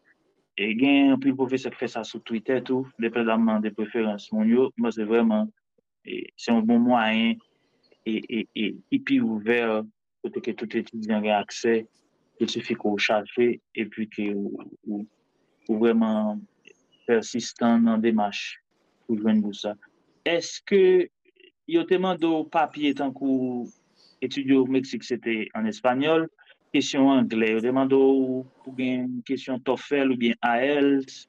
Et 0.57 0.71
il 0.71 1.11
un 1.11 1.17
pile 1.17 1.35
professeur 1.35 1.71
qui 1.71 1.77
fait 1.77 1.87
ça 1.87 2.03
sur 2.03 2.21
Twitter, 2.21 2.61
tout, 2.61 2.85
dépendamment 2.99 3.59
des 3.61 3.71
préférences, 3.71 4.29
moi, 4.31 4.91
c'est 4.91 5.05
vraiment, 5.05 5.47
c'est 6.03 6.51
un 6.51 6.59
bon 6.59 6.79
moyen 6.79 7.35
et, 8.05 8.47
et, 8.55 8.75
et, 8.91 8.99
puis 8.99 9.21
ouvert 9.21 9.83
pour 10.21 10.31
que 10.41 10.51
tout 10.51 10.75
étudiant 10.75 11.23
ait 11.23 11.31
accès. 11.31 11.87
Il 12.39 12.49
suffit 12.49 12.73
qu'on 12.73 12.97
cherche 12.97 13.37
et 13.39 13.85
puis 13.85 14.09
que 14.09 14.33
ou, 14.85 15.07
vraiment 15.69 16.39
persistant 17.05 17.79
dans 17.79 17.97
des 17.97 18.09
démarche 18.09 18.61
pour 19.05 19.17
joindre 19.17 19.53
ça. 19.53 19.75
Est-ce 20.25 20.61
que 20.61 21.07
yo 21.69 21.85
teman 21.85 22.17
do 22.17 22.43
papye 22.49 22.95
tankou 22.97 23.67
etudyo 24.25 24.65
Meksik 24.65 25.05
sete 25.05 25.45
an 25.53 25.69
espanyol, 25.69 26.25
kesyon 26.73 27.11
angle, 27.13 27.53
yo 27.53 27.61
teman 27.61 27.89
do 27.89 28.01
pou 28.63 28.73
gen 28.77 29.19
kesyon 29.29 29.61
TOEFL 29.65 30.13
ou 30.13 30.17
bien 30.17 30.37
AELTS, 30.45 31.27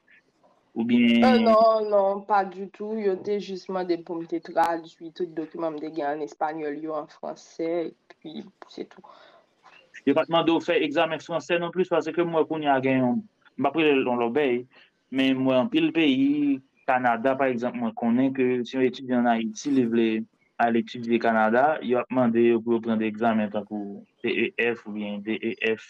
ou 0.75 0.85
bien... 0.85 1.21
Euh, 1.25 1.39
non, 1.39 1.85
non, 1.91 2.23
pa 2.25 2.45
du 2.45 2.69
tout, 2.73 2.97
yo 2.97 3.17
te 3.21 3.37
jistman 3.43 3.85
de 3.89 4.01
pou 4.01 4.21
mte 4.21 4.41
tradwi 4.47 5.13
tout 5.13 5.29
dokumen 5.37 5.77
mde 5.77 5.93
gen 5.97 6.15
an 6.15 6.25
espanyol 6.25 6.79
yo 6.81 6.97
an 6.97 7.11
franse, 7.13 7.93
puis 8.17 8.45
se 8.73 8.87
tou. 8.89 9.05
Yo 10.09 10.17
patman 10.17 10.47
do 10.49 10.57
fe 10.65 10.79
examen 10.81 11.21
franse 11.21 11.61
non 11.61 11.75
plus, 11.75 11.93
pase 11.93 12.15
ke 12.17 12.25
mwen 12.25 12.49
konye 12.49 12.73
a 12.73 12.81
gen, 12.85 13.21
mba 13.61 13.75
pre 13.77 13.93
lon 13.99 14.25
lobey, 14.25 14.65
men 15.13 15.37
mwen 15.45 15.67
an 15.67 15.73
pil 15.73 15.91
peyi, 15.93 16.61
Kanada, 16.91 17.37
par 17.39 17.55
exemple, 17.55 17.79
mwen 17.79 17.95
konen 17.95 18.35
ke 18.35 18.51
si 18.67 18.77
yon 18.77 18.87
etudye 18.89 19.19
an 19.21 19.31
Haiti, 19.31 19.71
li 19.79 19.87
vle 19.87 20.11
al 20.61 20.77
etudye 20.83 21.23
Kanada, 21.23 21.65
yo 21.87 22.03
ap 22.03 22.11
mande 22.13 22.43
yo 22.43 22.59
pou 22.61 22.75
yo 22.75 22.85
prende 22.85 23.07
examen 23.07 23.53
takou 23.55 24.03
TEF 24.25 24.83
ou 24.89 24.99
bien 24.99 25.23
DEF. 25.25 25.87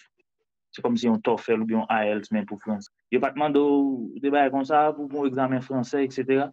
Se 0.71 0.83
kom 0.85 0.97
si 1.01 1.09
yon 1.09 1.19
TOEFL 1.27 1.65
ou 1.65 1.67
bien 1.67 1.87
IELTS 1.91 2.31
men 2.35 2.45
pou 2.47 2.61
Frans. 2.63 2.91
Yo 3.11 3.19
pat 3.23 3.39
mande 3.41 3.59
yo 3.59 4.21
debay 4.23 4.53
kon 4.55 4.67
sa 4.69 4.91
pou 4.95 5.11
pou 5.11 5.27
examen 5.27 5.65
Fransè, 5.65 6.05
etc. 6.07 6.51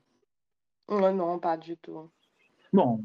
Non, 0.89 1.12
non, 1.13 1.38
pa 1.44 1.58
du 1.58 1.75
tout. 1.77 2.08
Bon, 2.74 3.04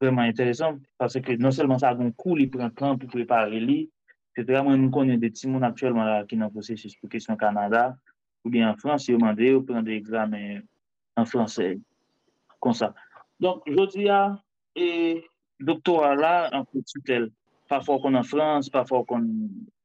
vreman 0.00 0.30
interesant, 0.30 0.78
parce 0.98 1.20
que 1.20 1.36
non 1.36 1.50
seulement 1.50 1.78
sa 1.78 1.90
agon 1.90 2.12
kou 2.16 2.36
li 2.38 2.46
pren 2.46 2.72
plan 2.72 2.96
pou 2.96 3.10
prepare 3.10 3.60
li, 3.60 3.82
etc. 4.32 4.62
Mwen 4.64 4.86
nou 4.86 4.94
konen 4.94 5.20
de 5.20 5.28
timoun 5.34 5.66
aktuelman 5.66 6.08
la 6.08 6.22
ki 6.30 6.38
nan 6.40 6.52
posè 6.54 6.78
si 6.78 6.94
pou 7.02 7.12
kesyon 7.12 7.36
Kanada, 7.40 7.90
ou 8.44 8.50
bien 8.50 8.70
en 8.70 8.76
France, 8.76 9.08
yo 9.08 9.18
mande 9.18 9.44
yo 9.46 9.62
prende 9.66 9.92
examen 9.94 10.62
en 11.16 11.26
fransè, 11.28 11.74
kon 12.60 12.76
sa. 12.76 12.92
Donk, 13.40 13.64
jodi 13.68 14.06
ya, 14.08 14.36
e 14.76 15.20
doktora 15.60 16.14
la, 16.16 16.34
an 16.56 16.64
pou 16.68 16.84
tutel, 16.88 17.30
pa 17.70 17.78
fò 17.86 18.00
kon 18.02 18.18
an 18.18 18.26
Frans, 18.26 18.68
pa 18.74 18.82
fò 18.88 19.04
kon 19.06 19.26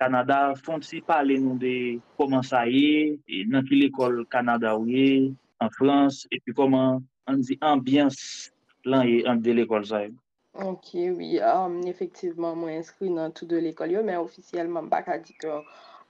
Kanada, 0.02 0.56
fon 0.66 0.82
si 0.82 1.02
pale 1.06 1.38
nou 1.42 1.60
de 1.62 2.02
koman 2.18 2.44
sa 2.44 2.64
ye, 2.66 3.14
e 3.30 3.44
nan 3.52 3.68
ki 3.68 3.78
l'ekol 3.84 4.24
Kanada 4.34 4.74
ou 4.78 4.90
ye, 4.90 5.32
an 5.62 5.72
Frans, 5.78 6.24
e 6.34 6.42
pi 6.42 6.56
koman 6.58 7.04
an 7.30 7.44
di 7.46 7.58
ambyans 7.62 8.18
lan 8.90 9.06
ye 9.10 9.22
an 9.30 9.44
de 9.46 9.54
l'ekol 9.54 9.86
sa 9.86 10.02
ye. 10.06 10.14
Ok, 10.66 10.94
oui, 11.18 11.36
um, 11.44 11.82
efektivman 11.92 12.58
mwen 12.58 12.80
inskri 12.80 13.12
nan 13.12 13.34
tout 13.36 13.50
de 13.52 13.60
l'ekol 13.62 13.92
yo, 13.92 14.04
men 14.08 14.24
ofisyelman 14.24 14.90
baka 14.90 15.20
di 15.22 15.36
kon 15.44 15.62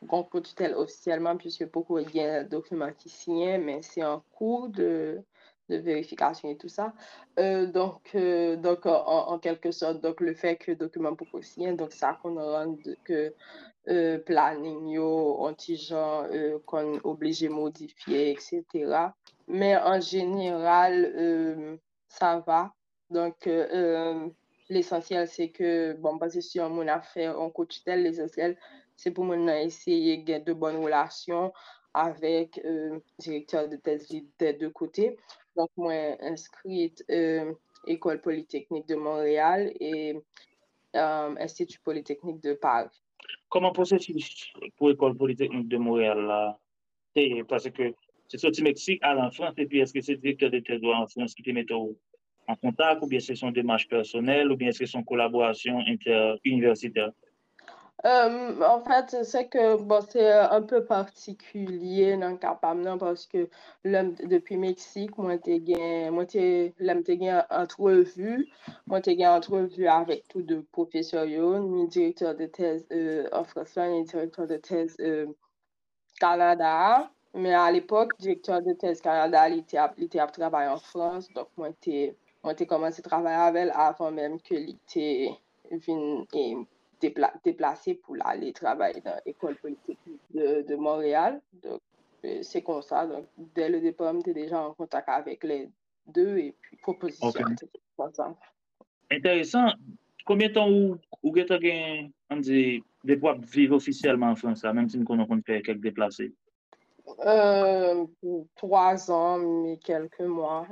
que 0.05 0.09
grand 0.09 0.41
tutelle 0.41 0.75
officiellement, 0.75 1.37
puisque 1.37 1.69
beaucoup 1.71 1.99
de 1.99 2.43
documents 2.43 2.93
qui 2.97 3.09
signent, 3.09 3.61
mais 3.61 3.81
c'est 3.81 4.03
en 4.03 4.21
cours 4.31 4.69
de 4.69 5.23
de 5.69 5.77
vérification 5.77 6.49
et 6.49 6.57
tout 6.57 6.69
ça. 6.69 6.93
Euh, 7.39 7.65
donc, 7.65 8.11
euh, 8.15 8.55
donc 8.55 8.85
en, 8.85 9.39
quelque 9.39 9.71
sorte, 9.71 10.01
donc 10.01 10.21
le 10.21 10.33
fait 10.33 10.57
que 10.57 10.71
le 10.71 10.77
document 10.77 11.15
pour 11.15 11.27
signer, 11.43 11.73
donc 11.73 11.91
ça 11.93 12.17
qu'on 12.21 12.35
rend 12.35 12.75
que 13.03 13.33
euh, 13.87 14.19
planning 14.19 14.97
antigen, 14.97 16.27
euh, 16.31 16.59
qu'on 16.65 16.99
obligé 17.03 17.47
de 17.47 17.53
modifier, 17.53 18.31
etc. 18.31 18.63
Mais 19.47 19.77
en 19.77 19.99
général, 19.99 21.77
ça 22.07 22.43
va. 22.45 22.73
Donc, 23.11 23.47
l'essentiel, 24.69 25.27
c'est 25.27 25.49
que, 25.49 25.93
bon, 25.93 26.15
basé 26.15 26.41
sur 26.41 26.67
mon 26.69 26.87
affaire 26.87 27.39
en 27.39 27.51
coach 27.51 27.83
l'essentiel, 27.85 28.57
c'est 28.95 29.11
pour 29.11 29.25
moi 29.25 29.37
essayer 29.61 30.17
de 30.17 30.43
de 30.43 30.53
bonnes 30.53 30.77
relations 30.77 31.51
avec 31.95 32.59
le 32.63 33.01
directeur 33.19 33.69
de 33.69 33.77
thèse 33.77 34.07
des 34.37 34.53
deux 34.53 34.69
côtés. 34.69 35.17
Donc, 35.55 35.69
moi, 35.77 35.93
inscrite 36.19 37.03
euh, 37.09 37.53
École 37.87 38.19
Polytechnique 38.19 38.87
de 38.87 38.95
Montréal 38.95 39.71
et 39.79 40.15
euh, 40.95 41.35
Institut 41.39 41.79
Polytechnique 41.79 42.41
de 42.43 42.53
Paris. 42.53 42.89
Comment 43.49 43.71
processus 43.71 44.51
pour 44.75 44.91
École 44.91 45.15
Polytechnique 45.15 45.69
de 45.69 45.77
Montréal? 45.77 46.55
Parce 47.47 47.69
que 47.69 47.93
c'est 48.27 48.39
sorti 48.39 48.61
Mexique 48.61 48.99
à 49.01 49.13
la 49.13 49.31
France 49.31 49.53
et 49.57 49.65
puis 49.65 49.79
est-ce 49.79 49.93
que 49.93 50.01
c'est 50.01 50.17
directeur 50.17 50.51
de 50.51 50.59
thèse 50.59 50.81
en 50.83 51.07
France 51.07 51.33
qui 51.33 51.43
te 51.43 51.51
met 51.51 51.65
en 51.71 52.55
contact 52.57 53.01
ou 53.01 53.07
bien 53.07 53.19
c'est 53.21 53.35
son 53.35 53.51
démarche 53.51 53.87
personnelle 53.87 54.51
ou 54.51 54.57
bien 54.57 54.71
c'est 54.73 54.85
son 54.85 55.03
collaboration 55.03 55.79
inter-universitaire? 55.87 57.11
Euh, 58.05 58.61
en 58.61 58.81
fait, 58.81 59.23
c'est 59.23 59.47
que 59.47 59.77
bon, 59.81 59.99
c'est 60.07 60.31
un 60.31 60.61
peu 60.61 60.85
particulier 60.85 62.15
dans 62.17 62.29
le 62.29 62.37
cas 62.37 62.53
parce 62.99 63.25
que 63.25 63.49
depuis 63.83 64.57
Mexique, 64.57 65.17
moi, 65.17 65.37
j'ai 65.43 66.11
moi, 66.11 66.25
entrevue, 67.49 68.47
moi, 68.85 68.99
j'ai 69.03 69.25
entrevue 69.27 69.87
avec 69.87 70.27
tous 70.27 70.43
deux 70.43 70.61
professeurs, 70.71 71.25
ni 71.25 71.87
directeur 71.87 72.35
de 72.35 72.45
thèse 72.45 72.85
euh, 72.91 73.27
en 73.31 73.43
France, 73.43 73.75
ni 73.77 74.03
directeur 74.03 74.45
de 74.45 74.57
thèse 74.57 74.95
euh, 74.99 75.25
Canada. 76.19 77.09
Mais 77.33 77.55
à 77.55 77.71
l'époque, 77.71 78.11
directeur 78.19 78.61
de 78.61 78.73
thèse 78.73 79.01
Canada, 79.01 79.49
il 79.49 79.59
était 79.59 80.19
à 80.19 80.27
travailler 80.27 80.69
en 80.69 80.77
France, 80.77 81.27
donc 81.33 81.47
moi, 81.57 81.69
j'ai 81.83 82.15
commencé 82.67 82.99
à 82.99 83.09
travailler 83.09 83.35
avec 83.35 83.61
elle 83.63 83.73
avant 83.75 84.11
même 84.11 84.39
que 84.41 84.53
était 84.53 85.31
venu 85.71 86.27
déplacé 87.43 87.95
pour 87.95 88.15
aller 88.21 88.53
travailler 88.53 89.01
dans 89.01 89.19
l'école 89.25 89.55
politique 89.55 89.99
de, 90.33 90.75
Montréal. 90.75 91.41
Donc, 91.63 91.81
euh, 92.23 92.39
c'est 92.41 92.61
comme 92.61 92.81
ça. 92.81 93.05
Donc, 93.05 93.25
dès 93.37 93.69
le 93.69 93.79
départ, 93.81 94.13
j'étais 94.15 94.33
déjà 94.33 94.61
en 94.61 94.73
contact 94.73 95.09
avec 95.09 95.43
les 95.43 95.69
deux 96.07 96.37
et 96.37 96.55
puis 96.61 96.77
proposition. 96.77 97.31
Intéressant. 99.11 99.71
Combien 100.25 100.47
de 100.47 100.53
temps 100.53 100.69
vous 100.69 100.97
avez 101.49 102.01
dit, 102.39 102.83
vivre 103.03 103.75
officiellement 103.75 104.31
en 104.31 104.35
France, 104.35 104.63
même 104.63 104.89
si 104.89 104.97
nous 104.97 105.13
avons 105.13 105.41
fait 105.45 105.61
quelques 105.61 105.81
déplacés? 105.81 106.33
Euh, 107.25 108.05
trois 108.55 109.11
ans, 109.11 109.37
mais 109.37 109.77
quelques 109.77 110.21
mois. 110.21 110.67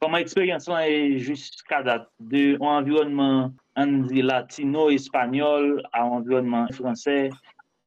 Comment 0.00 0.16
l'expérience 0.16 0.68
est 0.68 1.18
jusqu'à 1.18 1.82
date 1.82 2.08
de 2.18 2.56
environnement 2.60 3.52
on 3.88 4.02
dit 4.06 4.22
latino, 4.22 4.90
espagnol, 4.90 5.82
à 5.92 6.04
environnement 6.06 6.66
français. 6.72 7.30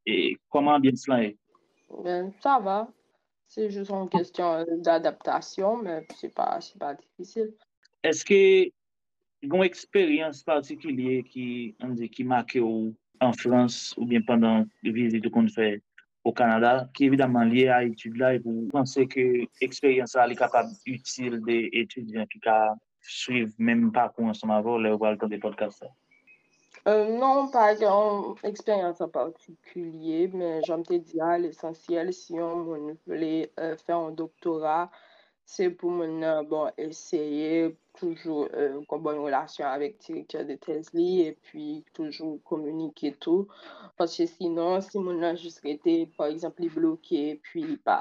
Et 0.06 0.38
comment 0.50 0.80
bien 0.80 0.96
cela 0.96 1.24
est? 1.24 1.38
Ben, 2.04 2.32
ça 2.42 2.60
va. 2.60 2.88
C'est 3.48 3.70
juste 3.70 3.92
une 3.92 4.10
question 4.10 4.66
d'adaptation, 4.78 5.78
mais 5.78 6.06
c'est 6.16 6.34
pas, 6.34 6.60
pas 6.80 6.96
difficile. 6.96 7.54
Est-ce 8.02 8.26
que 8.26 8.34
y 8.34 8.72
a 9.52 9.56
une 9.56 9.64
expérience 9.64 10.44
particulière 10.44 11.24
qui, 11.30 11.76
on 11.82 11.90
dit, 11.90 12.10
qui 12.10 12.24
marque 12.24 12.58
en 13.20 13.34
France 13.34 13.94
ou 13.98 14.06
bien 14.06 14.22
pendant 14.22 14.66
les 14.82 14.92
visites 14.92 15.30
qu'on 15.30 15.48
fait 15.48 15.82
au 16.24 16.32
Canada, 16.32 16.90
qui 16.94 17.04
est 17.04 17.08
évidemment 17.08 17.44
lié 17.44 17.68
à 17.68 17.84
l'étude 17.84 18.16
là, 18.18 18.34
et 18.34 18.40
vous 18.40 18.68
pensez 18.72 19.08
que 19.08 19.46
l'expérience 19.62 20.16
est 20.16 20.36
capable 20.36 20.70
utile 20.86 21.42
des 21.46 21.70
étudiants 21.74 22.26
qui 22.26 22.40
suivent 23.04 23.54
même 23.58 23.92
pas 23.92 24.14
ensemble 24.18 24.54
avant 24.54 24.78
les 24.78 25.18
temps 25.18 25.28
des 25.28 25.38
podcasts? 25.38 25.86
Euh, 26.86 27.18
non, 27.18 27.48
pas 27.48 27.82
une 27.82 28.36
expérience 28.44 29.00
en 29.00 29.08
particulier, 29.08 30.30
mais 30.34 30.62
j'aime 30.64 30.84
te 30.84 30.94
dire 30.96 31.38
l'essentiel 31.38 32.14
si 32.14 32.34
on 32.42 32.64
voulait 33.08 33.52
euh, 33.58 33.78
faire 33.78 33.98
un 33.98 34.12
doctorat, 34.12 34.92
se 35.46 35.68
pou 35.78 35.92
moun 35.92 36.20
nan 36.22 36.46
bon 36.50 36.70
eseye 36.80 37.74
toujou 38.00 38.48
euh, 38.58 38.80
kon 38.90 39.02
bon 39.06 39.20
relasyon 39.26 39.68
avek 39.70 40.00
direktor 40.06 40.46
de 40.50 40.56
tez 40.66 40.90
li 40.98 41.08
e 41.28 41.34
pi 41.48 41.66
toujou 41.98 42.40
komunike 42.50 43.12
tou. 43.24 43.48
Pache 44.00 44.26
sinon, 44.32 44.82
si 44.82 45.02
moun 45.04 45.20
nan 45.22 45.38
jist 45.38 45.62
rete, 45.66 45.96
par 46.18 46.32
exemple, 46.34 46.64
li 46.66 46.72
bloke, 46.74 47.24
pi 47.46 47.66
li 47.68 47.78
pa, 47.90 47.98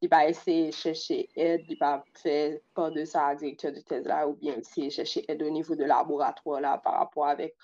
li 0.00 0.10
pa 0.12 0.22
eseye 0.30 0.70
chèche 0.72 1.22
ed, 1.48 1.66
li 1.68 1.76
pa 1.80 1.96
fè 2.22 2.36
pan 2.76 2.94
de 2.96 3.04
sa 3.08 3.28
direktor 3.34 3.74
de 3.76 3.82
tez 3.90 4.06
la 4.08 4.22
ou 4.28 4.38
bien 4.40 4.62
eseye 4.62 4.92
chèche 4.94 5.26
ed 5.28 5.42
o 5.44 5.50
nivou 5.52 5.76
de 5.76 5.90
laboratoire 5.90 6.62
la 6.64 6.76
par 6.78 7.00
rapport 7.02 7.28
avek 7.32 7.56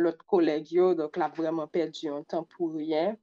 lot 0.00 0.22
koleg 0.30 0.70
yo, 0.72 0.94
donk 0.96 1.18
la 1.20 1.28
vreman 1.34 1.68
perdi 1.74 2.08
yon 2.08 2.24
tan 2.24 2.46
pou 2.54 2.72
ryen. 2.78 3.18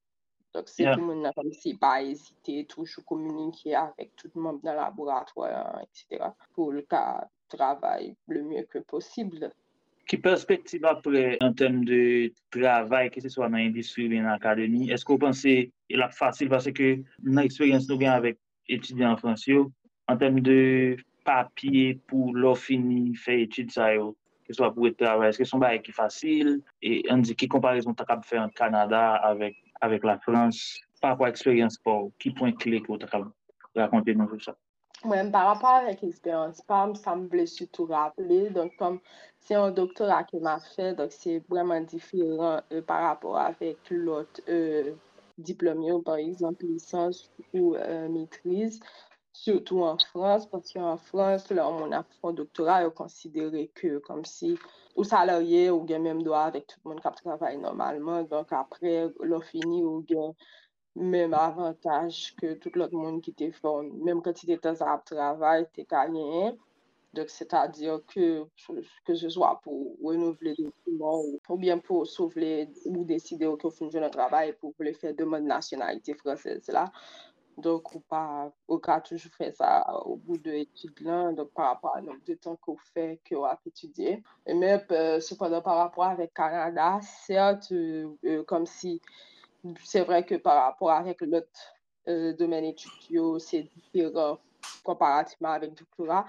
Donc, 0.57 0.69
c'est 0.69 0.91
tout 0.91 0.99
le 0.99 1.05
monde 1.05 1.31
comme 1.35 1.53
si 1.53 1.75
pas 1.75 2.01
hésiter, 2.01 2.65
toujours 2.65 3.05
communiquer 3.05 3.75
avec 3.75 4.15
tout 4.15 4.27
le 4.33 4.41
monde 4.41 4.59
dans 4.63 4.71
le 4.71 4.77
laboratoire, 4.77 5.81
etc. 5.83 6.31
pour 6.55 6.71
le 6.71 6.81
cas 6.81 7.27
travail 7.47 8.15
le 8.27 8.41
mieux 8.41 8.63
que 8.63 8.79
possible. 8.79 9.51
Qui 10.07 10.17
perspective 10.17 10.83
après 10.83 11.37
en 11.41 11.53
termes 11.53 11.85
de 11.85 12.33
travail, 12.49 13.11
que 13.11 13.21
ce 13.21 13.29
soit 13.29 13.49
dans 13.49 13.57
l'industrie 13.57 14.07
ou 14.07 14.15
dans 14.15 14.29
l'académie, 14.29 14.89
est-ce 14.89 15.05
que 15.05 15.11
vous 15.11 15.19
pensez 15.19 15.71
qu'il 15.87 15.99
est 15.99 16.11
facile 16.11 16.49
parce 16.49 16.71
que 16.71 17.03
dans 17.19 17.41
l'expérience 17.41 17.87
nous 17.87 17.95
avons 17.95 18.09
avec 18.09 18.39
étudiants 18.67 19.11
en 19.11 19.17
France, 19.17 19.47
en 20.07 20.17
termes 20.17 20.39
de 20.39 20.97
papier 21.23 21.99
pour 22.07 22.33
leur 22.33 22.57
fini 22.57 23.13
faire 23.13 23.37
études, 23.37 23.69
ça, 23.69 23.93
que 23.95 24.13
ce 24.47 24.53
soit 24.53 24.73
pour 24.73 24.85
le 24.85 24.93
travail, 24.95 25.29
est-ce 25.29 25.37
que 25.37 25.43
son 25.43 25.59
bail 25.59 25.81
est 25.85 25.91
facile 25.91 26.61
et 26.81 27.03
on 27.11 27.17
dit 27.17 27.35
qui 27.35 27.47
comparaison 27.47 27.93
tu 27.93 28.03
as 28.07 28.21
faire 28.21 28.41
en 28.41 28.49
Canada 28.49 29.15
avec, 29.15 29.57
avec 29.81 30.03
la 30.03 30.17
France 30.19 30.79
par 31.01 31.11
rapport 31.11 31.25
à 31.25 31.29
l'expérience 31.29 31.77
pour 31.77 32.11
qui 32.19 32.31
point 32.31 32.51
clé 32.51 32.81
que 32.81 32.97
tu 32.97 33.05
as 33.05 33.81
raconter 33.81 34.15
nous 34.15 34.27
tout 34.27 34.39
ça? 34.39 34.55
par 35.31 35.47
rapport 35.47 35.69
avec 35.69 36.01
l'expérience 36.01 36.61
PAM, 36.61 36.95
ça 36.95 37.15
me 37.15 37.27
voulait 37.27 37.45
surtout 37.45 37.85
rappeler. 37.85 38.49
Donc, 38.49 38.75
comme 38.77 38.99
c'est 39.39 39.55
un 39.55 39.71
doctorat 39.71 40.23
que 40.23 40.37
m'a 40.37 40.59
c'est 41.09 41.43
vraiment 41.47 41.81
différent 41.81 42.61
euh, 42.71 42.81
par 42.81 43.03
rapport 43.03 43.37
avec 43.37 43.77
l'autre 43.91 44.41
euh, 44.49 44.93
diplôme, 45.37 46.03
par 46.03 46.15
exemple, 46.15 46.65
licence 46.65 47.31
ou 47.53 47.75
euh, 47.75 48.09
maîtrise, 48.09 48.79
surtout 49.41 49.81
en 49.83 49.97
France, 49.99 50.47
parce 50.47 50.73
qu'en 50.73 50.97
France, 50.97 51.49
là, 51.51 51.69
on 51.69 51.91
a 51.91 52.03
fait 52.03 52.27
un 52.27 52.33
doctorat, 52.33 52.87
on 52.87 52.91
considéré 52.91 53.71
que 53.75 53.99
comme 53.99 54.25
si, 54.25 54.57
ou 54.95 55.03
salarié, 55.03 55.69
ou 55.69 55.81
bien 55.83 55.99
même 55.99 56.23
droit 56.23 56.41
avec 56.41 56.65
tout 56.67 56.79
le 56.83 56.89
monde 56.89 57.01
qui 57.01 57.23
travaille 57.23 57.57
normalement. 57.57 58.23
Donc, 58.23 58.47
après, 58.51 59.07
l'on 59.21 59.41
finit, 59.41 59.83
ou 59.83 60.03
même 60.95 61.35
avantage 61.35 62.35
que 62.41 62.55
tout 62.55 62.71
l'autre 62.73 62.95
monde 62.95 63.21
qui 63.21 63.33
te 63.33 63.51
fait, 63.51 63.67
même 64.03 64.21
quand 64.23 64.33
tu 64.33 64.49
étais 64.51 64.81
à 64.81 64.97
travail, 65.05 65.67
tu 65.73 65.83
gagné. 65.83 66.57
Donc, 67.13 67.29
c'est-à-dire 67.29 67.99
que, 68.07 68.43
que 69.05 69.15
ce 69.15 69.29
soit 69.29 69.59
pour 69.63 69.95
renouveler 70.03 70.55
des 70.55 70.63
documents 70.63 71.21
ou 71.49 71.57
bien 71.57 71.77
pour 71.77 72.05
sauver 72.05 72.69
ou 72.85 73.05
décider 73.05 73.45
que 73.45 73.67
vous 73.67 73.97
un 73.97 74.09
travail 74.09 74.53
pour 74.59 74.73
le 74.79 74.93
faire 74.93 75.15
demande 75.15 75.43
nationalité 75.43 76.13
française 76.15 76.67
là. 76.67 76.91
Donc, 77.57 77.95
on 77.95 77.99
pas, 77.99 78.51
au 78.67 78.77
cas 78.77 79.01
toujours 79.01 79.31
fait 79.33 79.51
ça 79.51 79.83
au 80.05 80.15
bout 80.15 80.37
de 80.37 80.51
l'étude 80.51 80.99
là, 81.01 81.31
donc 81.31 81.49
par 81.53 81.69
rapport 81.69 81.95
à 81.95 82.01
nombre 82.01 82.23
de 82.27 82.35
temps 82.35 82.55
qu'on 82.57 82.77
fait, 82.77 83.19
qu'on 83.27 83.45
a 83.45 83.57
étudié. 83.65 84.23
Et 84.45 84.53
même, 84.53 84.81
euh, 84.91 85.19
cependant, 85.19 85.61
par 85.61 85.77
rapport 85.77 86.03
avec 86.03 86.35
Canada, 86.35 86.99
certes, 87.01 87.71
euh, 87.71 88.43
comme 88.45 88.67
si 88.67 89.01
c'est 89.83 90.03
vrai 90.03 90.23
que 90.23 90.35
par 90.35 90.65
rapport 90.65 90.91
avec 90.91 91.19
l'autre 91.21 91.47
euh, 92.07 92.33
domaine 92.33 92.65
étudiant, 92.65 93.39
c'est 93.39 93.63
différent 93.63 94.37
comparativement 94.83 95.49
avec 95.49 95.71
le 95.71 95.75
doctorat. 95.77 96.25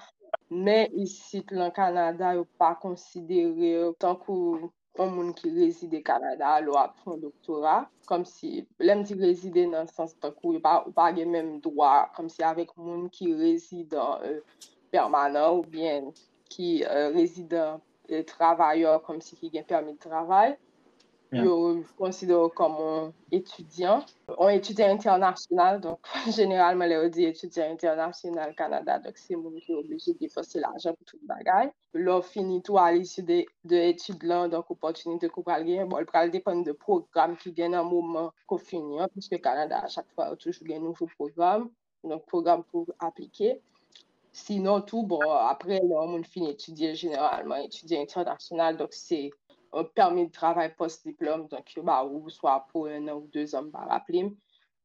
Mais 0.51 0.91
ici, 0.95 1.45
le 1.51 1.71
Canada, 1.71 2.35
n'est 2.35 2.45
pas 2.59 2.75
considéré 2.75 3.93
tant 3.99 4.17
qu'un 4.17 4.71
on 4.99 5.13
moun 5.15 5.33
ki 5.39 5.51
rezide 5.55 6.03
Kanada, 6.05 6.59
lo 6.61 6.77
ap 6.81 6.99
fon 7.03 7.21
doktora, 7.23 7.81
kom 8.09 8.25
si 8.27 8.67
lem 8.83 9.05
di 9.07 9.15
rezide 9.19 9.67
nan 9.71 9.89
sens 9.91 10.15
takou, 10.23 10.55
ou 10.57 10.63
pa, 10.65 10.81
pa 10.97 11.11
gen 11.17 11.33
menm 11.35 11.59
doa, 11.65 12.09
kom 12.17 12.31
si 12.33 12.45
avek 12.47 12.75
moun 12.77 13.07
ki 13.15 13.33
rezide 13.39 13.99
euh, 13.99 14.41
permanent 14.91 15.59
ou 15.59 15.63
bien 15.63 16.11
ki 16.51 16.85
euh, 16.85 17.11
rezide 17.15 17.61
euh, 18.11 18.25
travayor 18.27 19.03
kom 19.07 19.21
si 19.25 19.39
ki 19.39 19.53
gen 19.55 19.69
permi 19.69 19.95
de 19.95 20.03
travay. 20.09 20.57
Yeah. 21.31 21.45
Yo 21.45 21.85
konsidero 21.99 22.49
komon 22.49 23.13
etudyan. 23.31 24.03
On 24.39 24.49
etudyan 24.49 24.95
internasyonal, 24.97 25.81
donk 25.85 26.07
generalman 26.33 26.89
le 26.89 26.97
ou 27.03 27.11
di 27.13 27.27
etudyan 27.29 27.75
internasyonal 27.75 28.55
Kanada, 28.57 28.97
donk 29.05 29.19
se 29.21 29.37
moun 29.37 29.59
ki 29.61 29.75
oblije 29.77 30.15
di 30.17 30.31
fose 30.33 30.57
l'ajan 30.63 30.95
pou 30.97 31.05
tout 31.11 31.21
bagay. 31.29 31.69
Lò 32.07 32.23
fini 32.25 32.63
tou 32.65 32.81
al 32.81 32.97
isi 33.03 33.21
de, 33.29 33.43
bon, 33.45 33.69
de 33.75 33.81
etude 33.91 34.31
lan, 34.31 34.49
donk 34.55 34.71
opotunite 34.73 35.29
kou 35.35 35.45
pral 35.45 35.67
gen, 35.69 35.91
bol 35.93 36.09
pral 36.09 36.33
depen 36.33 36.63
de 36.65 36.73
program 36.87 37.37
ki 37.43 37.53
gen 37.59 37.77
an 37.77 37.85
mouman 37.91 38.31
kou 38.49 38.57
fini 38.71 38.97
an, 39.05 39.13
piske 39.13 39.37
Kanada 39.45 39.83
a 39.85 39.91
chak 39.93 40.09
fwa 40.15 40.31
ou 40.33 40.41
toujou 40.41 40.65
gen 40.71 40.81
noufou 40.87 41.13
program, 41.19 41.67
donk 42.09 42.25
program 42.33 42.65
pou 42.73 42.89
aplike. 43.11 43.59
Sinon 44.33 44.81
tou, 44.89 45.05
bon, 45.13 45.29
apre 45.43 45.77
lò 45.85 46.07
moun 46.09 46.25
fini 46.25 46.55
etudye 46.55 46.95
generalman, 46.97 47.69
etudye 47.69 48.01
internasyonal, 48.07 48.81
donk 48.81 48.97
se... 48.97 49.27
un 49.73 49.85
permis 49.85 50.27
de 50.27 50.33
travail 50.33 50.75
post-diplôme, 50.77 51.49
donc 51.49 51.65
bah, 51.83 52.05
ou 52.05 52.29
soit 52.29 52.67
pour 52.71 52.87
un 52.87 53.07
an 53.09 53.17
ou 53.17 53.29
deux 53.33 53.55
ans 53.55 53.69
par 53.71 53.89
rappeler. 53.89 54.33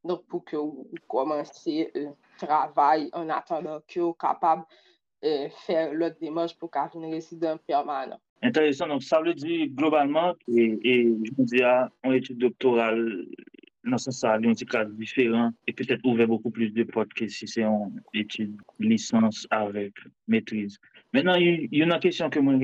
Donc, 0.04 0.26
pour 0.26 0.44
que 0.44 0.56
vous 0.56 0.86
commenciez 1.08 1.90
le 1.94 2.08
travail 2.36 3.08
en 3.12 3.28
attendant 3.30 3.80
que 3.88 4.00
vous 4.00 4.12
capable 4.12 4.64
de 5.22 5.48
faire 5.66 5.94
l'autre 5.94 6.18
démarche 6.20 6.56
pour 6.58 6.70
qu'un 6.70 6.90
résident 6.94 7.56
permanent. 7.66 8.20
Intéressant. 8.42 8.86
Donc, 8.86 9.02
ça 9.02 9.22
veut 9.22 9.32
dire 9.32 9.68
globalement, 9.68 10.34
et, 10.48 11.04
je 11.04 11.30
me 11.38 11.44
dis, 11.46 11.62
en 12.02 12.12
étude 12.12 12.38
doctorale, 12.38 13.24
dans 13.84 13.98
ce 13.98 14.10
sens, 14.10 14.22
y 14.42 14.46
a 14.46 14.50
un 14.50 14.54
cadre 14.54 14.92
différent 14.92 15.50
et 15.66 15.72
peut-être 15.72 16.04
ouvert 16.04 16.26
beaucoup 16.26 16.50
plus 16.50 16.70
de 16.70 16.84
portes 16.84 17.12
que 17.14 17.28
si 17.28 17.46
c'est 17.46 17.64
en 17.64 17.90
étude 18.12 18.56
licence 18.78 19.46
avec 19.50 19.94
maîtrise. 20.26 20.78
Maintenant, 21.12 21.34
il 21.34 21.68
y 21.70 21.82
a 21.82 21.84
une 21.84 21.98
question 22.00 22.28
que 22.30 22.40
moi 22.40 22.54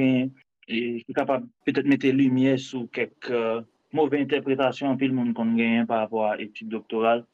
et 0.69 1.03
qui 1.03 1.13
capable 1.13 1.47
peut-être 1.65 1.87
mettre 1.87 2.07
lumière 2.09 2.59
sur 2.59 2.89
quelques 2.91 3.31
euh, 3.31 3.63
mauvaises 3.93 4.23
interprétations 4.23 4.97
puis 4.97 5.09
le 5.09 5.15
monde 5.15 5.35
qu'on 5.35 5.55
gagne 5.55 5.87
par 5.87 6.01
rapport 6.01 6.27
à 6.27 6.37
l'étude 6.37 6.69
doctorale. 6.69 7.25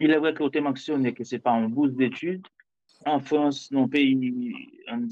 Il 0.00 0.10
est 0.10 0.18
vrai 0.18 0.34
que 0.34 0.42
vous 0.42 0.62
mentionné 0.62 1.12
que 1.12 1.24
ce 1.24 1.36
n'est 1.36 1.40
pas 1.40 1.52
une 1.52 1.68
bourse 1.68 1.92
d'études. 1.92 2.46
En 3.06 3.20
France, 3.20 3.70
nos 3.70 3.86
pays, 3.86 4.54
on 4.88 5.06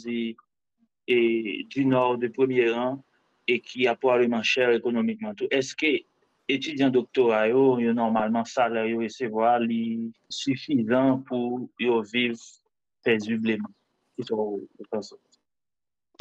et 1.06 1.66
du 1.70 1.84
nord 1.86 2.18
de 2.18 2.28
premier 2.28 2.70
rang 2.70 3.02
et 3.46 3.60
qui 3.60 3.86
est 3.86 3.96
probablement 3.96 4.42
cher 4.42 4.70
économiquement. 4.70 5.32
Est-ce 5.50 5.74
que 5.74 6.04
étudiants 6.48 6.90
doctoraux, 6.90 7.80
normalement 7.80 8.44
salaire 8.44 8.96
recevoir 8.98 9.60
suffisant 10.28 11.18
pour 11.20 11.68
vivre 12.12 12.36
paisiblement? 13.02 13.68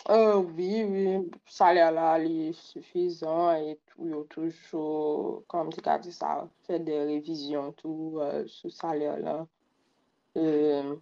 Euh, 0.10 0.38
oui, 0.56 0.86
oui, 0.88 1.32
salè 1.52 1.84
la 1.92 2.14
li 2.22 2.54
sufizan 2.56 3.58
et 3.60 3.80
ou 3.98 4.08
yo 4.08 4.22
toujou, 4.32 5.42
kom 5.52 5.68
di 5.74 5.82
ka 5.84 5.98
di 6.00 6.14
sa, 6.16 6.46
fè 6.64 6.78
de 6.80 6.96
revizyon 7.10 7.74
tou 7.82 8.22
euh, 8.24 8.46
sou 8.48 8.72
salè 8.72 9.10
la. 9.20 9.34
Euh, 10.38 10.96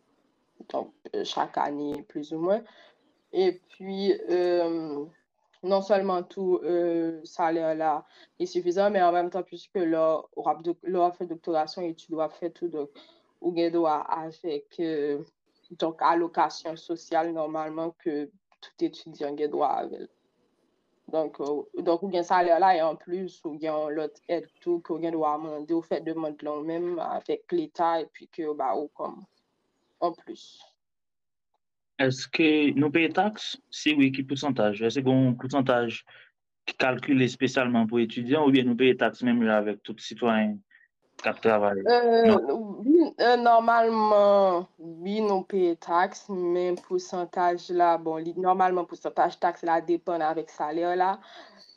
donc, 0.71 0.93
euh, 1.13 1.23
chak 1.23 1.60
ane, 1.62 2.01
plus 2.10 2.31
ou 2.34 2.39
mwen. 2.47 2.63
Et 3.31 3.62
puis, 3.75 4.13
euh, 4.29 5.05
non 5.62 5.81
seulement 5.81 6.23
tou 6.23 6.58
salè 7.29 7.75
la 7.77 7.91
li 8.39 8.47
sufizan, 8.49 8.89
men 8.95 9.05
an 9.05 9.13
mèm 9.13 9.29
tan, 9.36 9.45
pwiske 9.45 9.86
lor 9.86 10.25
wap 10.34 11.19
fè 11.19 11.29
doktorasyon 11.29 11.91
et 11.91 11.99
tu 12.01 12.17
wap 12.17 12.34
fè 12.39 12.49
tou 12.58 12.73
do, 12.73 12.88
ou 13.43 13.53
gen 13.53 13.69
do 13.75 13.86
a 13.86 13.99
fèk, 14.39 14.81
donc, 15.77 16.01
alokasyon 16.01 16.81
sosyal 16.81 17.29
normalman 17.38 17.93
ke 18.01 18.25
tout 18.65 18.86
etudyan 18.89 19.38
gen 19.39 19.51
dwa 19.54 19.71
avèl. 19.86 20.08
Donk 21.13 21.38
ou 21.39 22.12
gen 22.12 22.25
salè 22.25 22.58
la, 22.60 22.71
en 22.86 22.97
plus, 22.97 23.38
ou 23.45 23.60
gen 23.62 23.93
lot 23.95 24.21
et 24.28 24.47
tout, 24.62 24.82
ki 24.82 24.95
ou 24.95 25.01
gen 25.01 25.13
dwa 25.13 25.36
mande, 25.41 25.69
ou 25.71 25.86
fè 25.86 26.01
demande 26.04 26.45
lan 26.45 26.65
mèm 26.65 26.95
avèk 27.06 27.54
l'Etat, 27.54 28.08
epi 28.08 28.30
ki 28.34 28.47
ou 28.49 28.58
ba 28.58 28.71
ou 28.78 28.89
kom, 28.97 29.19
en 30.01 30.15
plus. 30.23 30.47
Eske 32.01 32.73
nou 32.75 32.91
peye 32.91 33.12
taks? 33.13 33.54
Si 33.71 33.93
oui, 33.95 34.10
ki 34.12 34.25
pousantaj? 34.28 34.82
Eske 34.89 35.06
kon 35.06 35.36
pousantaj 35.39 36.01
ki 36.65 36.75
kalkule 36.82 37.30
spesyalman 37.30 37.86
pou 37.88 38.01
etudyan, 38.01 38.41
ou 38.41 38.51
bien 38.51 38.65
nou 38.67 38.75
peye 38.80 38.97
taks 38.99 39.21
mèm 39.23 39.45
la 39.45 39.62
avèk 39.62 39.84
tout 39.86 40.01
sitwanyen? 40.01 40.58
kap 41.26 41.42
travay? 41.44 41.82
Non. 42.30 42.40
Normalman, 43.42 44.66
bi 45.04 45.20
nou 45.24 45.44
peye 45.50 45.76
taks, 45.82 46.26
men 46.30 46.78
pousantaj 46.86 47.68
la, 47.74 47.96
bon, 48.02 48.24
normalman 48.38 48.88
pousantaj 48.90 49.38
taks 49.42 49.66
la 49.68 49.82
depan 49.84 50.24
avèk 50.26 50.54
salèr 50.54 50.96
la. 51.02 51.16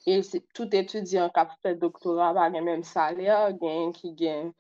E 0.09 0.21
tout 0.57 0.73
etudyan 0.73 1.29
kap 1.37 1.53
fè 1.63 1.75
doktora 1.77 2.31
pa 2.37 2.49
gen 2.53 2.65
menm 2.65 2.85
salèr, 2.87 3.53
gen 3.61 3.93
ki 3.97 4.15
gen 4.19 4.53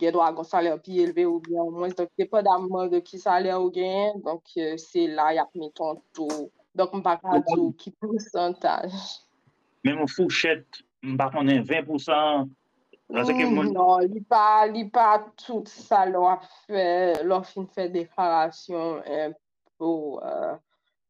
gen 0.00 0.12
do 0.12 0.22
a 0.24 0.30
gon 0.32 0.46
salèr 0.46 0.78
pi 0.84 1.00
elve 1.04 1.26
ou 1.28 1.40
bien 1.44 1.60
ou 1.64 1.72
mwen. 1.74 1.94
Donk 1.96 2.12
depan 2.20 2.44
damman 2.46 2.90
de 2.92 3.02
ki 3.04 3.20
salèr 3.20 3.58
ou 3.58 3.72
gen, 3.72 4.22
donk 4.24 4.56
se 4.80 5.06
la 5.18 5.32
yap 5.36 5.52
meton 5.56 6.00
tou. 6.16 6.48
Donk 6.76 6.96
mpa 7.00 7.16
kado 7.22 7.70
ki 7.80 7.92
pousantaj. 8.00 8.92
Men 9.84 10.00
mwen 10.00 10.12
fouchet, 10.12 10.82
mpa 11.04 11.28
konen 11.34 11.64
20%, 11.64 12.48
Non, 13.08 13.22
mm, 13.22 13.72
non 13.72 14.02
li 14.10 14.20
pa, 14.26 14.66
li 14.66 14.84
pa 14.90 15.08
tout 15.38 15.68
sa 15.70 16.04
lò 16.10 16.26
a 16.32 16.36
fè, 16.42 17.22
lò 17.22 17.42
fin 17.46 17.68
fè 17.70 17.90
deklarasyon 17.94 19.34
pou... 19.78 20.18
Euh, 20.22 20.56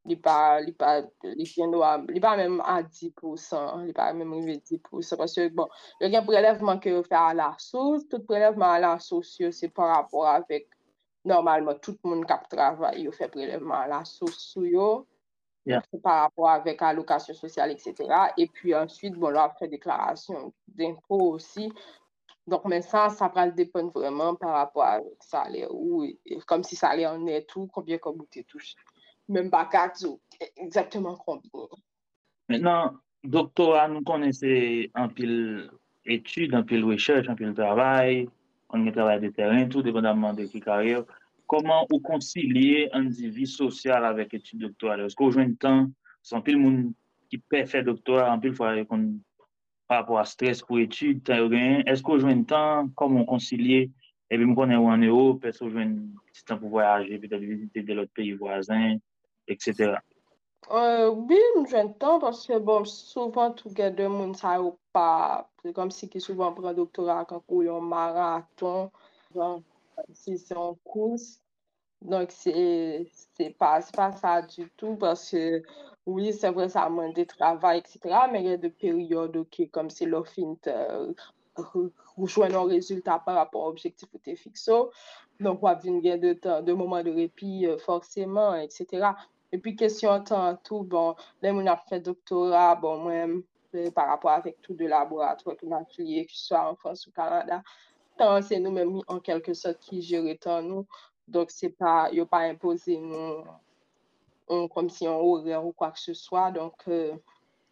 li 0.07 0.17
pa, 0.23 0.59
li 0.63 0.73
pa, 0.79 1.01
li 1.35 1.47
fin 1.51 1.73
do 1.75 1.83
a, 1.85 1.97
li 2.13 2.23
pa 2.23 2.35
mèm 2.39 2.61
a 2.63 2.79
10%, 2.85 3.87
li 3.87 3.95
pa 3.97 4.09
mèm 4.15 4.35
rive 4.37 4.61
10%, 4.63 5.17
parce 5.19 5.35
que, 5.35 5.49
bon, 5.59 5.69
yo 6.01 6.11
gen 6.13 6.27
prelevman 6.29 6.81
ke 6.83 6.95
yo 6.95 7.03
fè 7.07 7.19
a 7.19 7.35
la 7.35 7.51
sous, 7.63 8.07
tout 8.11 8.25
prelevman 8.29 8.77
a 8.77 8.83
la 8.85 8.95
sous 9.03 9.35
yo 9.43 9.51
se 9.55 9.71
par 9.79 9.93
rapport 9.95 10.29
avèk, 10.31 10.69
normalman, 11.27 11.81
tout 11.83 11.99
moun 12.07 12.23
kap 12.29 12.47
travay 12.53 13.03
yo 13.07 13.15
fè 13.15 13.29
prelevman 13.33 13.83
a 13.83 13.91
la 13.97 14.03
sous 14.07 14.39
sou 14.53 14.67
yo, 14.71 14.91
par 16.03 16.23
rapport 16.23 16.51
avèk 16.51 16.83
alokasyon 16.83 17.37
sosyal, 17.39 17.71
etc., 17.71 18.33
et 18.39 18.47
puis 18.47 18.75
ensuite, 18.75 19.15
bon, 19.19 19.33
lò 19.35 19.47
a 19.47 19.55
fè 19.59 19.69
deklarasyon 19.71 20.51
d'info 20.79 21.21
osi, 21.35 21.71
donk 22.47 22.69
men 22.71 22.85
sa, 22.87 23.09
sa 23.11 23.29
pral 23.35 23.55
depen 23.57 23.91
vreman 23.95 24.39
par 24.41 24.55
rapport 24.61 24.87
avèk 24.87 25.27
salè 25.27 25.65
ou, 25.71 26.05
kom 26.47 26.63
si 26.67 26.79
salè 26.79 27.09
an 27.09 27.27
etou, 27.33 27.67
konbyen 27.75 28.03
kon 28.03 28.19
boutè 28.19 28.45
touche. 28.47 28.77
Men 29.29 29.51
bakat 29.51 29.99
zo, 30.05 30.17
ekzaktman 30.55 31.19
konbyen. 31.25 31.83
Mènen, 32.53 33.01
doktora 33.27 33.89
nou 33.91 34.07
konese 34.07 34.87
an 34.95 35.11
pil 35.15 35.37
etude, 36.07 36.55
an 36.55 36.67
pil 36.67 36.87
wechèch, 36.87 37.27
an 37.27 37.39
pil 37.39 37.55
travay, 37.59 38.27
an 38.75 38.87
gen 38.87 38.95
travay 38.95 39.19
de 39.23 39.33
teren, 39.35 39.67
tout 39.71 39.83
dependamman 39.87 40.39
de 40.39 40.47
ki 40.51 40.63
karyè, 40.63 41.03
koman 41.51 41.87
ou 41.91 42.01
konsilye 42.05 42.87
an 42.97 43.11
di 43.15 43.31
vi 43.33 43.47
sosyal 43.51 44.07
avèk 44.09 44.37
etude 44.39 44.67
doktoral? 44.67 45.07
Esko 45.07 45.29
ou 45.29 45.37
jwen 45.37 45.55
tan, 45.63 45.91
san 46.27 46.43
pil 46.47 46.59
moun 46.61 46.91
ki 47.31 47.41
pe 47.51 47.63
fè 47.69 47.83
doktoral, 47.87 48.33
an 48.33 48.43
pil 48.43 48.55
fwa 48.57 48.75
kon 48.91 49.09
pa 49.87 50.01
apwa 50.03 50.25
stres 50.27 50.65
pou 50.67 50.83
etude, 50.83 51.23
tan 51.27 51.45
yo 51.45 51.51
gen, 51.53 51.85
esko 51.91 52.17
ou 52.17 52.25
jwen 52.25 52.45
tan, 52.51 52.91
koman 52.99 53.27
konsilye, 53.31 53.87
ebi 54.31 54.45
moun 54.45 54.59
konen 54.59 54.83
ou 54.83 54.91
an 54.91 55.07
euro, 55.07 55.37
peso 55.43 55.67
ou 55.67 55.75
jwen 55.75 55.97
tan 56.47 56.61
pou 56.61 56.73
voyaje, 56.75 57.21
pe 57.23 57.31
te 57.31 57.41
vizite 57.43 57.87
de 57.87 57.97
lot 57.99 58.11
peyi 58.15 58.35
voazen, 58.41 59.01
etc. 59.51 59.99
Euh, 60.67 61.13
oui, 61.15 61.39
mwen 61.55 61.69
jwen 61.71 61.93
tan, 62.03 62.19
paske 62.23 62.59
bon, 62.67 62.87
souvan 62.91 63.55
tou 63.59 63.71
gen 63.75 63.95
de 63.95 64.09
moun 64.11 64.35
sa 64.35 64.57
yo 64.59 64.75
pa, 64.95 65.47
kom 65.77 65.93
si 65.95 66.11
ki 66.11 66.23
souvan 66.23 66.57
pran 66.59 66.75
doktoral, 66.75 67.23
kankou 67.31 67.63
yon 67.63 67.87
maraton, 67.87 68.91
jan, 69.37 69.63
si 70.15 70.37
se 70.39 70.55
yon 70.55 70.77
kous, 70.89 71.37
donk 72.03 72.33
se 72.35 73.51
pa 73.59 73.81
sa 73.83 74.41
du 74.43 74.69
tout, 74.77 74.97
parce 74.97 75.35
oui, 76.07 76.33
se 76.33 76.51
vre 76.55 76.69
sa 76.71 76.89
mwen 76.89 77.15
de 77.17 77.25
travay, 77.27 77.81
etc., 77.83 78.27
men 78.33 78.45
gen 78.47 78.61
de 78.63 78.71
peryode 78.71 79.47
ki 79.51 79.69
kom 79.75 79.89
se 79.91 80.07
lo 80.07 80.23
fin 80.27 80.55
te 80.63 80.75
jwen 81.57 82.53
yon 82.55 82.71
rezultat 82.71 83.25
par 83.25 83.41
rapport 83.41 83.67
objektif 83.67 84.13
ou 84.13 84.23
te 84.23 84.37
fikso, 84.39 84.91
donk 85.43 85.65
wap 85.67 85.83
vin 85.83 85.99
gen 86.05 86.21
de 86.23 86.77
mouman 86.77 87.03
de 87.07 87.17
repi 87.17 87.65
forceman, 87.87 88.63
etc., 88.63 89.17
E 89.55 89.59
pi 89.63 89.73
kesyon 89.79 90.25
tan 90.27 90.57
tou, 90.67 90.83
bon, 90.93 91.15
lè 91.43 91.53
moun 91.55 91.71
ap 91.71 91.85
fè 91.89 92.01
doktora, 92.03 92.65
bon, 92.83 93.05
mwen, 93.05 93.37
par 93.95 94.09
rapport 94.11 94.33
avèk 94.33 94.57
tout 94.65 94.75
de 94.75 94.89
laboratoire 94.91 95.57
ki 95.61 95.69
mwen 95.71 95.87
kliye, 95.93 96.25
ki 96.27 96.39
sou 96.39 96.59
an 96.59 96.79
Frans 96.81 97.05
ou 97.07 97.15
Kanada, 97.15 97.61
tan 97.61 97.96
se 98.47 98.59
nou 98.61 98.73
mèm 98.73 99.01
en 99.13 99.21
kelke 99.21 99.55
sot 99.55 99.81
ki 99.85 100.01
jere 100.01 100.37
tan 100.41 100.69
nou, 100.69 100.87
donk 101.27 101.51
se 101.51 101.69
pa, 101.69 102.09
yo 102.13 102.27
pa 102.27 102.47
impose 102.51 102.97
nou, 103.01 103.45
kom 104.73 104.89
si 104.89 105.07
an 105.07 105.19
orè 105.19 105.57
ou 105.59 105.73
kwa 105.73 105.91
k 105.93 106.01
se 106.01 106.15
swa, 106.15 106.51
donk, 106.55 106.87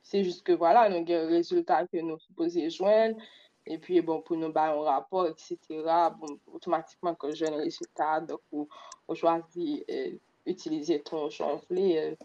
se 0.05 0.21
jist 0.23 0.45
ke 0.45 0.59
wala, 0.61 0.89
nou 0.89 1.05
gen 1.07 1.31
rezultat 1.31 1.89
ke 1.91 2.03
nou 2.03 2.19
suppose 2.21 2.61
jwen, 2.69 3.17
e 3.65 3.79
pi, 3.81 4.03
bon, 4.05 4.21
pou 4.27 4.37
nou 4.37 4.53
bay 4.53 4.75
an 4.75 4.85
rapor, 4.85 5.31
et 5.31 5.41
cetera, 5.41 6.11
bon, 6.11 6.37
otomatikman 6.53 7.17
ke 7.17 7.33
jwen 7.33 7.57
rezultat, 7.63 8.27
donk, 8.29 8.45
ou 8.53 9.17
chwazi, 9.17 9.81
e, 9.89 10.19
utilize 10.47 10.99
ton 11.09 11.31
chanfle 11.33 12.17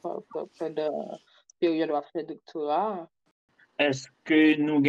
fè 0.57 0.69
de 0.75 0.87
peryode 1.59 1.95
wap 1.95 2.09
fè 2.11 2.25
doktora. 2.27 2.81
Eske 3.79 4.57
nou 4.59 4.83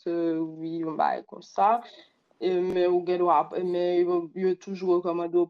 Se, 0.00 0.12
oui, 0.40 0.80
mwen 0.84 0.96
baye 1.00 1.20
kon 1.28 1.42
sa. 1.44 1.68
Men 2.40 2.86
ou 2.88 3.04
gen 3.04 3.20
dwa, 3.20 3.38
men 3.60 4.08
yo 4.34 4.54
toujou 4.56 4.96
rekomando 4.96 5.40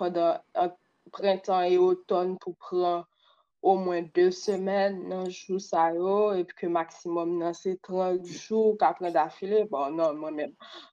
padan 0.00 0.40
printan 1.12 1.68
e 1.68 1.78
oton 1.78 2.36
pou 2.42 2.56
pran 2.60 3.04
ou 3.66 3.74
mwen 3.82 4.04
2 4.14 4.30
semen 4.30 5.00
nan 5.10 5.24
jou 5.26 5.58
sa 5.58 5.88
yo, 5.94 6.30
epi 6.38 6.54
ke 6.60 6.68
maksimum 6.70 7.32
nan 7.40 7.54
se 7.58 7.72
30 7.88 8.28
jou, 8.30 8.76
ka 8.78 8.92
4 8.94 9.10
da 9.16 9.24
file, 9.34 9.64
bon 9.72 9.96
nan, 9.98 10.20
mwen 10.20 10.36
men, 10.38 10.52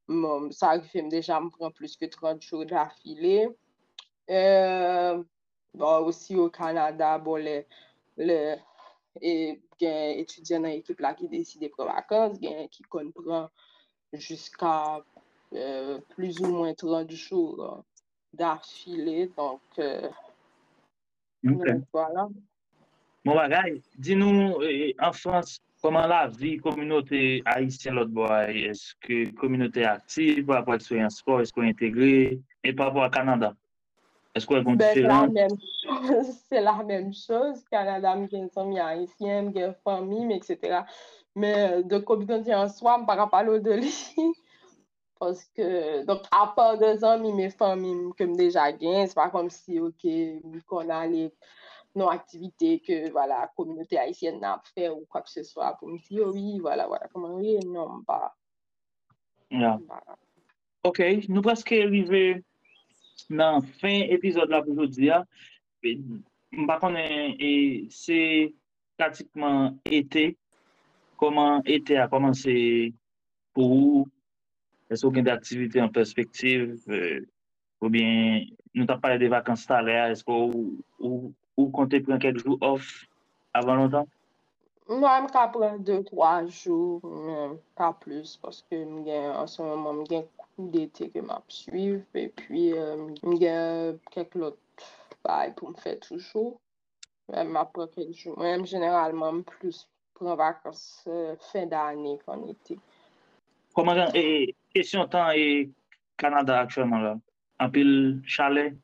mwen, 0.09 0.47
sa 0.57 0.71
rifem 0.79 1.11
deja 1.13 1.37
mwen 1.37 1.51
pren 1.53 1.75
plus 1.77 1.93
ke 2.01 2.09
30 2.09 2.47
jou 2.47 2.65
d'afile. 2.65 3.51
Euh, 4.25 5.21
bon, 5.77 6.07
osi 6.09 6.33
yo 6.39 6.47
Kanada, 6.55 7.11
bon, 7.21 7.45
le, 7.45 7.59
le, 8.17 8.39
e, 9.21 9.33
gen 9.77 10.23
etudyen 10.23 10.65
nan 10.65 10.73
ekip 10.79 11.03
la 11.05 11.11
ki 11.19 11.29
deside 11.29 11.69
pre 11.75 11.85
vakans, 11.91 12.39
gen 12.41 12.71
ki 12.73 12.87
kon 12.89 13.11
pren 13.19 13.51
jiska 14.17 14.71
euh, 15.53 15.99
plus 16.15 16.41
ou 16.41 16.55
mwen 16.55 16.73
30 16.81 17.13
jou 17.19 17.69
da 18.33 18.55
file, 18.65 19.29
donk, 19.37 19.77
euh, 19.77 20.09
okay. 21.45 21.77
voilà. 21.93 22.25
Mwen 23.23 23.37
bagay, 23.39 23.77
di 24.03 24.17
nou, 24.19 24.59
eh, 24.67 24.91
en 24.99 25.13
Frans, 25.15 25.61
koman 25.79 26.09
la 26.11 26.25
vi 26.27 26.57
kominote 26.59 27.39
Haitien 27.47 27.95
lot 27.95 28.09
boy? 28.11 28.51
Eske 28.67 29.29
kominote 29.39 29.85
aktif, 29.87 30.41
pa 30.49 30.57
apwa 30.59 30.75
sou 30.83 30.97
yon 30.99 31.13
sport, 31.13 31.45
eske 31.45 31.61
ou 31.61 31.67
integre, 31.69 32.41
e 32.59 32.73
pa 32.75 32.89
apwa 32.91 33.07
Kanada? 33.13 33.53
Eske 34.35 34.57
ou 34.57 34.59
yon 34.59 34.75
diferent? 34.75 35.39
Se 36.49 36.59
la 36.59 36.75
menm 36.83 37.15
chose, 37.15 37.63
Kanada 37.71 38.11
m 38.11 38.27
gen 38.27 38.51
som 38.51 38.75
yon 38.75 38.91
Haitien, 38.91 39.47
m 39.47 39.55
gen 39.55 39.71
famim, 39.87 40.35
etc. 40.35 40.83
Men, 41.31 41.87
de 41.87 42.03
kominote 42.03 42.51
yon 42.51 42.67
swam, 42.75 43.07
pa 43.07 43.23
palo 43.31 43.55
de 43.63 43.79
li. 43.85 43.95
Poske, 45.15 45.71
donk 46.03 46.27
apwa 46.35 46.73
de 46.75 46.91
zan 46.99 47.23
mi 47.23 47.31
me 47.39 47.47
famim 47.47 48.09
kem 48.19 48.35
deja 48.35 48.67
gen, 48.75 49.05
se 49.07 49.15
pa 49.15 49.31
kom 49.31 49.47
si, 49.47 49.79
ok, 49.79 50.09
mi 50.43 50.67
kon 50.67 50.91
li... 50.91 51.29
Les... 51.29 51.61
aktivite 52.09 52.79
ke, 52.81 52.95
wala, 53.13 53.43
kominote 53.57 53.99
Haitien 53.99 54.39
nan 54.41 54.57
ap 54.57 54.69
fè 54.73 54.89
ou 54.89 55.05
kwa 55.11 55.21
k 55.21 55.29
se 55.29 55.43
swa 55.45 55.73
pou 55.77 55.91
mti 55.91 56.17
yo, 56.17 56.31
oui, 56.33 56.57
wala, 56.63 56.87
wala, 56.89 57.09
koman 57.13 57.37
wè, 57.37 57.59
non. 57.69 58.01
Ya. 59.53 59.75
Ok, 60.83 61.03
nou 61.29 61.45
praske 61.45 61.77
rive 61.85 62.41
nan 63.29 63.61
fin 63.79 64.09
epizod 64.13 64.49
la 64.49 64.63
pou 64.65 64.75
jodi 64.81 65.11
ya. 65.11 65.21
Mba 66.53 66.79
konen, 66.81 67.37
e 67.37 67.51
se 67.93 68.19
pratikman 68.97 69.77
ete, 69.85 70.31
koman 71.21 71.61
ete 71.69 72.01
a 72.01 72.09
komanse 72.09 72.55
pou 73.53 73.77
ou, 73.77 74.09
esko 74.89 75.13
gen 75.13 75.29
de 75.29 75.33
aktivite 75.33 75.81
an 75.81 75.93
perspektiv, 75.93 76.73
ou 77.83 77.93
bien, 77.93 78.49
nou 78.73 78.89
ta 78.89 78.97
pale 78.97 79.21
de 79.21 79.29
vakans 79.29 79.69
talè, 79.69 79.99
esko 80.13 80.41
ou 80.97 81.29
ou 81.57 81.69
comptez 81.69 81.99
prendre 81.99 82.19
quelques 82.19 82.43
jours 82.43 82.57
off 82.61 83.05
avant 83.53 83.75
longtemps? 83.75 84.07
Moi, 84.89 85.21
je 85.21 85.25
peux 85.27 85.59
prendre 85.59 85.79
2-3 85.79 86.47
jours, 86.47 87.01
mais 87.03 87.57
pas 87.75 87.93
plus, 87.93 88.37
parce 88.41 88.65
que 88.69 88.75
en 89.31 89.47
ce 89.47 89.61
moment, 89.61 90.03
j'ai 90.09 90.17
un 90.17 90.25
coup 90.37 90.67
d'été 90.67 91.09
que 91.09 91.19
je 91.19 91.55
suivre, 91.55 92.01
et 92.13 92.27
puis 92.27 92.73
euh, 92.73 93.07
j'ai 93.39 93.97
quelques 94.11 94.35
autres 94.35 94.57
bails 95.23 95.53
pour 95.55 95.69
me 95.69 95.75
faire 95.75 95.99
toujours. 95.99 96.59
Mwen 97.31 97.55
ap 97.55 97.71
pre 97.75 97.87
kek 97.87 98.11
jou. 98.11 98.35
Mwen 98.35 98.65
generalman 98.67 99.43
plus 99.47 99.85
pran 100.17 100.35
vakans 100.39 100.81
euh, 101.07 101.35
fin 101.51 101.69
d'anye 101.71 102.17
kon 102.25 102.43
ete. 102.51 102.75
Koman 103.77 104.01
jan, 104.01 104.11
e, 104.19 104.51
kesyon 104.75 105.07
tan 105.11 105.31
e 105.39 105.69
Kanada 106.19 106.59
aktyonman 106.61 107.05
la, 107.05 107.13
an 107.63 107.71
pil 107.73 107.93
chalet, 108.27 108.75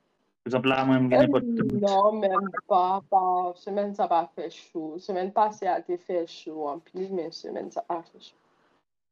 exemple, 0.50 0.70
là, 0.70 0.86
moi, 0.86 1.00
je 1.02 1.08
gagne 1.08 1.32
pas 1.32 1.40
de 1.40 1.80
Non, 1.80 2.14
même 2.14 2.50
pas. 2.68 3.02
Par 3.10 3.58
semaine, 3.58 3.94
ça 3.96 4.08
va 4.08 4.30
faire 4.36 4.52
chaud. 4.52 4.96
Semaine 5.00 5.32
passée, 5.32 5.66
elle 5.66 5.84
a 5.96 5.98
fait 5.98 6.28
chaud 6.28 6.68
en 6.68 6.80
pile, 6.80 7.10
mais 7.12 7.32
semaine, 7.32 7.72
ça 7.72 7.84
va 7.90 8.04
faire 8.04 8.22
chaud. 8.22 8.36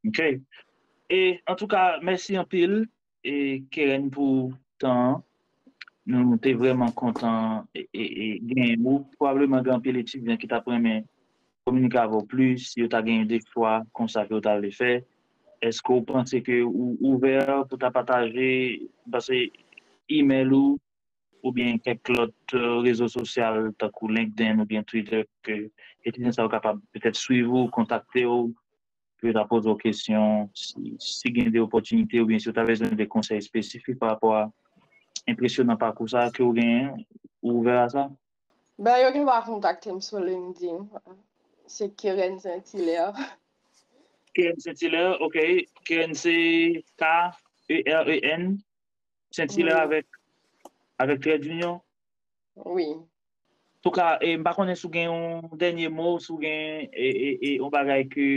OK. 0.08 0.22
Et 1.10 1.42
en 1.48 1.56
tout 1.56 1.68
cas, 1.68 2.00
merci 2.02 2.38
en 2.38 2.44
pile. 2.44 2.88
Et 3.24 3.64
Keren 3.72 4.10
pour 4.10 4.52
ton. 4.78 5.24
Nou 6.08 6.38
te 6.40 6.54
vreman 6.56 6.94
kontan 6.96 7.66
e 7.76 8.06
gen 8.48 8.80
mou. 8.80 9.04
Probableman 9.20 9.66
gen 9.66 9.76
anpil 9.76 10.00
etudyen 10.00 10.40
ki 10.40 10.48
ta 10.48 10.62
premen 10.64 11.04
komunika 11.68 12.06
avon 12.06 12.24
plus, 12.32 12.70
yo 12.80 12.88
ta 12.88 13.02
gen 13.04 13.26
yon 13.26 13.32
dek 13.34 13.48
fwa 13.52 13.82
konsake 13.98 14.32
yo 14.32 14.40
ta 14.44 14.56
vle 14.56 14.72
fe. 14.72 15.02
Esko 15.60 15.98
ou 16.00 16.06
panse 16.08 16.40
ke 16.46 16.62
ou 16.64 16.96
ouver 17.10 17.44
pou 17.68 17.76
ta 17.82 17.92
pataje, 17.92 18.88
base 19.04 19.42
email 20.08 20.54
ou, 20.56 20.78
ou 21.44 21.52
bien 21.54 21.78
kek 21.80 22.10
lot 22.10 22.56
rezo 22.86 23.08
sosyal 23.12 23.72
takou 23.80 24.10
LinkedIn 24.12 24.62
ou 24.62 24.66
bien 24.70 24.84
Twitter 24.84 25.26
ke 25.46 25.68
etinen 26.08 26.34
sa 26.34 26.46
ou 26.46 26.52
kapab 26.52 26.80
petet 26.96 27.18
suiv 27.18 27.52
ou, 27.52 27.70
kontakte 27.74 28.26
ou, 28.26 28.54
pe 29.22 29.34
ta 29.34 29.46
pose 29.50 29.70
ou 29.70 29.78
kesyon, 29.80 30.48
si 30.54 31.34
gen 31.34 31.52
de 31.54 31.62
opotunite 31.64 32.22
ou 32.22 32.30
bien 32.30 32.40
si 32.40 32.50
ou 32.50 32.56
ta 32.56 32.66
vezon 32.68 32.94
de 32.98 33.08
konsey 33.10 33.42
spesifik 33.42 33.98
pa 34.02 34.14
rapor 34.14 34.36
a 34.38 34.44
impresyonan 35.28 35.80
pa 35.80 35.94
kou 35.96 36.10
sa, 36.10 36.30
ke 36.34 36.44
ou 36.46 36.56
gen 36.58 36.94
ou 37.42 37.64
vera 37.66 37.88
sa? 37.90 38.08
Ben, 38.78 39.02
yo 39.02 39.10
gen 39.14 39.26
va 39.26 39.42
kontakte 39.46 39.90
m 39.90 40.02
sou 40.06 40.22
LinkedIn. 40.22 40.86
Se 41.68 41.90
Keren 41.98 42.38
Saint-Hilaire. 42.40 43.14
Keren 44.38 44.62
Saint-Hilaire, 44.62 45.18
ok. 45.26 45.38
Keren 45.88 46.14
se 46.16 46.36
K-E-R-E-N 47.02 48.54
Saint-Hilaire 49.34 49.82
avek 49.82 50.06
avèk 51.02 51.22
trè 51.24 51.38
union? 51.44 51.80
Oui. 52.66 52.88
Tou 53.86 53.94
ka, 53.94 54.18
e, 54.24 54.36
mba 54.42 54.54
konen 54.58 54.78
sou 54.80 54.92
gen 54.94 55.10
yon 55.10 55.58
denye 55.62 55.90
mou, 55.94 56.22
sou 56.24 56.40
gen 56.42 56.88
yon 56.92 57.74
bagay 57.74 58.08
ki 58.12 58.30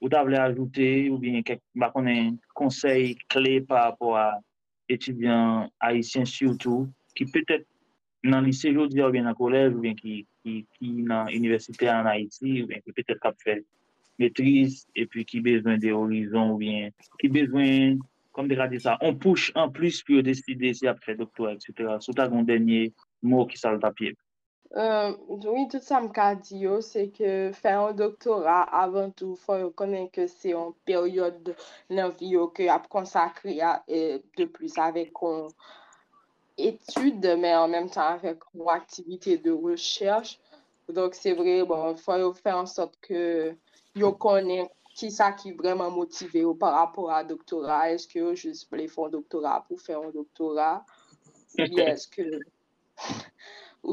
ou 0.00 0.08
ta 0.12 0.22
vle 0.24 0.38
ajoute, 0.40 0.88
ou 1.12 1.18
bien 1.20 1.42
mba 1.76 1.90
konen 1.94 2.38
konsey 2.56 3.14
kle 3.32 3.58
pa 3.68 3.88
rapport 3.88 4.16
a 4.20 4.28
etudyan 4.90 5.68
haisyen 5.84 6.24
surtout, 6.26 6.88
ki 7.14 7.28
petèt 7.30 7.66
nan 8.24 8.44
lise 8.44 8.72
jodi 8.72 9.04
ou 9.04 9.12
bien 9.12 9.28
nan 9.28 9.36
kolej, 9.36 9.74
ou 9.76 9.84
bien 9.84 9.94
ki, 9.98 10.22
ki, 10.40 10.62
ki 10.78 10.94
nan 11.08 11.28
universite 11.32 11.88
an 11.92 12.08
Haiti, 12.08 12.62
ou 12.62 12.72
bien 12.72 12.80
ki 12.84 12.96
petèt 12.96 13.20
kap 13.20 13.36
fèl. 13.44 13.62
maîtrise, 14.20 14.86
et 14.94 15.06
puis 15.06 15.24
qui 15.24 15.40
besoin 15.40 15.78
des 15.78 15.90
horizons, 15.90 16.52
ou 16.52 16.58
bien 16.58 16.90
qui 17.18 17.28
besoin 17.28 17.96
kom 18.32 18.48
de 18.48 18.56
gade 18.58 18.78
sa, 18.80 18.96
on 19.00 19.16
pouche 19.18 19.52
an 19.58 19.72
plus 19.74 20.02
pi 20.06 20.18
yo 20.18 20.24
deside 20.26 20.72
si 20.76 20.88
ap 20.90 21.00
fè 21.04 21.16
doktor, 21.18 21.52
etc. 21.54 21.98
Sou 22.04 22.16
ta 22.16 22.28
an 22.30 22.46
denye 22.48 22.90
mou 23.22 23.48
ki 23.50 23.58
sal 23.60 23.80
tapye. 23.82 24.14
Euh, 24.76 25.16
oui, 25.28 25.66
tout 25.68 25.82
sa 25.82 25.98
m 25.98 26.12
ka 26.14 26.28
di 26.38 26.60
yo, 26.62 26.76
se 26.84 27.08
ke 27.10 27.50
fè 27.58 27.72
an 27.74 27.96
doktora 27.98 28.60
avan 28.82 29.10
tou 29.18 29.34
fò 29.34 29.56
yo 29.58 29.72
konen 29.74 30.06
ke 30.14 30.28
se 30.30 30.54
an 30.54 30.70
peryode 30.86 31.56
nan 31.90 32.14
vi 32.20 32.36
yo 32.36 32.46
ke 32.54 32.68
ap 32.70 32.86
konsakri 32.92 33.58
a 33.66 33.80
de 33.88 34.46
plus 34.46 34.78
avek 34.78 35.10
kon 35.12 35.48
etude, 36.54 37.34
men 37.34 37.56
an 37.64 37.74
menm 37.74 37.90
tan 37.90 38.20
avek 38.20 38.46
kon 38.46 38.70
aktivite 38.70 39.40
de 39.42 39.56
recherche. 39.64 40.38
Donk 40.90 41.14
se 41.14 41.34
vre, 41.38 41.60
bon, 41.66 41.98
fò 41.98 42.20
yo 42.22 42.30
fè 42.34 42.54
an 42.54 42.70
sot 42.70 42.94
ke 43.02 43.56
yo 43.98 44.14
konen 44.22 44.70
ki 45.00 45.08
sa 45.16 45.26
ki 45.32 45.56
vreman 45.56 45.94
motive 45.96 46.44
yo 46.44 46.52
par 46.62 46.72
rapport 46.76 47.08
a 47.16 47.18
doktora, 47.24 47.88
eske 47.96 48.16
yo 48.20 48.30
jis 48.36 48.60
vle 48.70 48.84
fon 48.94 49.08
doktora 49.14 49.52
pou 49.66 49.76
fè 49.80 49.94
an 49.96 50.12
doktora, 50.12 50.70
ou 51.56 51.64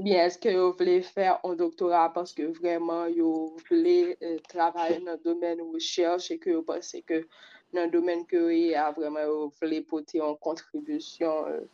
bien 0.03 0.19
eske 0.27 0.49
yo 0.57 0.65
vle 0.81 0.97
fè 1.13 1.25
an 1.37 1.55
doktora 1.61 2.01
paske 2.17 2.43
vreman 2.59 3.03
yo 3.15 3.29
vle 3.69 3.97
euh, 4.17 4.39
travaye 4.51 4.97
nan 5.05 5.17
domen 5.23 5.57
ou 5.63 5.79
chèche, 5.79 6.31
e 6.35 6.37
ke 6.43 6.49
yo 6.57 6.61
pase 6.67 6.99
ke 7.07 7.17
nan 7.77 7.87
domen 7.95 8.19
ke 8.27 8.39
yo 8.43 8.85
vreman 8.99 9.23
yo 9.31 9.37
vle 9.61 9.79
pote 9.87 10.17
an 10.27 10.35
kontribusyon 10.43 11.67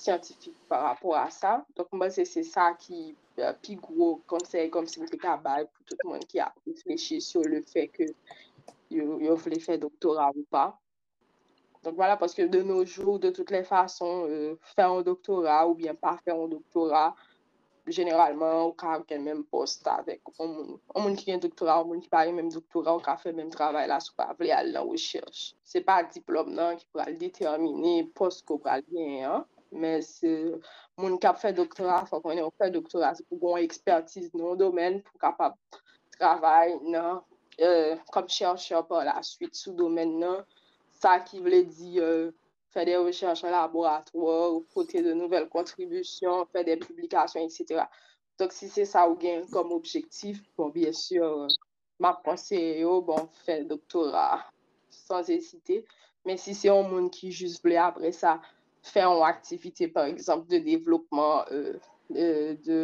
siyantifik 0.00 0.56
par 0.68 0.80
rapport 0.88 1.20
a 1.20 1.30
sa. 1.30 1.60
Donk 1.76 1.92
mba 1.92 2.08
se 2.10 2.24
se 2.24 2.42
sa 2.48 2.72
ki 2.80 3.12
pi 3.62 3.76
gro 3.76 4.14
konsey 4.30 4.70
kom 4.72 4.86
si 4.88 5.02
mte 5.02 5.18
kabay 5.20 5.66
pou 5.68 5.88
tout 5.88 6.04
moun 6.08 6.24
ki 6.30 6.40
a 6.44 6.48
reflechi 6.66 7.20
sou 7.24 7.44
le 7.52 7.60
fè 7.72 7.86
ke 7.92 8.08
yo 8.90 9.40
vle 9.44 9.60
fè 9.62 9.78
doktora 9.80 10.30
ou 10.34 10.46
pa. 10.50 10.70
Donk 11.82 11.96
wala, 11.96 12.12
voilà, 12.12 12.20
paske 12.20 12.44
de 12.52 12.60
nou 12.60 12.84
jou, 12.84 13.18
de 13.18 13.30
tout 13.30 13.50
le 13.50 13.62
fason, 13.64 14.26
euh, 14.28 14.56
fè 14.76 14.84
an 14.84 15.00
doktora 15.02 15.62
ou 15.66 15.74
bien 15.78 15.94
pa 15.96 16.18
fè 16.20 16.34
an 16.34 16.50
doktora, 16.50 17.06
generalman 17.88 18.66
ou 18.66 18.74
ka 18.82 18.98
gen 19.08 19.24
menm 19.24 19.46
post 19.48 19.88
avèk. 19.88 20.20
An 20.44 20.50
moun, 20.98 21.16
ki 21.16 21.30
gen 21.30 21.40
doktora, 21.40 21.78
an 21.80 21.88
moun 21.88 22.02
ki 22.04 22.12
pari 22.12 22.34
menm 22.36 22.50
doktora, 22.52 22.92
ou 22.92 23.04
ka 23.06 23.16
fè 23.22 23.32
menm 23.32 23.48
travè 23.54 23.86
la 23.88 23.96
sou 24.04 24.12
pa 24.20 24.28
vle 24.36 24.52
al 24.52 24.68
nan 24.74 24.90
wèchèj. 24.90 25.40
Se 25.72 25.80
pa 25.86 26.02
diplom 26.04 26.52
nan 26.58 26.76
ki 26.76 26.84
pral 26.92 27.16
determine 27.22 27.94
post 28.20 28.44
ko 28.44 28.60
pral 28.60 28.84
gen 28.92 29.16
an. 29.30 29.48
Men 29.72 30.04
se 30.04 30.34
moun 31.00 31.16
kap 31.24 31.40
fè 31.40 31.54
doktora, 31.56 32.02
fò 32.10 32.20
konen 32.20 32.44
ou 32.44 32.52
fè 32.60 32.68
doktora, 32.76 33.14
se 33.16 33.24
pou 33.24 33.40
goun 33.40 33.64
ekspertise 33.64 34.34
nou 34.36 34.52
domen 34.60 35.00
pou 35.06 35.24
kapap 35.24 35.56
travè 36.18 36.74
nan 36.84 37.24
kom 38.14 38.28
chèche 38.30 38.78
pa 38.88 39.04
la 39.04 39.20
suite 39.26 39.58
sou 39.58 39.74
domen 39.76 40.18
nan, 40.22 40.44
sa 41.00 41.18
ki 41.24 41.40
vle 41.44 41.64
di 41.68 41.98
fè 42.70 42.84
de 42.86 42.94
rechèche 43.02 43.50
laboratoir, 43.50 44.60
pote 44.74 45.02
de 45.02 45.14
nouvel 45.14 45.48
kontribusyon, 45.50 46.46
fè 46.52 46.62
de 46.66 46.76
publikasyon, 46.84 47.48
etc. 47.48 47.86
Tok 48.38 48.54
si 48.54 48.70
se 48.72 48.86
sa 48.88 49.06
ou 49.08 49.18
gen 49.20 49.42
kom 49.52 49.74
objektif, 49.76 50.38
bon, 50.56 50.70
byè 50.74 50.92
sur, 50.96 51.48
ma 52.00 52.14
konsey 52.24 52.80
yo, 52.84 53.00
bon, 53.04 53.26
fè 53.44 53.60
doktora, 53.68 54.44
sans 54.94 55.28
esite, 55.34 55.82
men 56.28 56.38
si 56.40 56.54
se 56.54 56.70
yon 56.70 56.88
moun 56.88 57.10
ki 57.12 57.32
jous 57.34 57.58
vle 57.64 57.80
apre 57.80 58.12
sa, 58.16 58.38
fè 58.86 59.02
an 59.04 59.20
aktivite, 59.26 59.90
par 59.92 60.08
exemple, 60.08 60.48
de 60.52 60.62
devlopman, 60.64 61.44
de... 62.10 62.80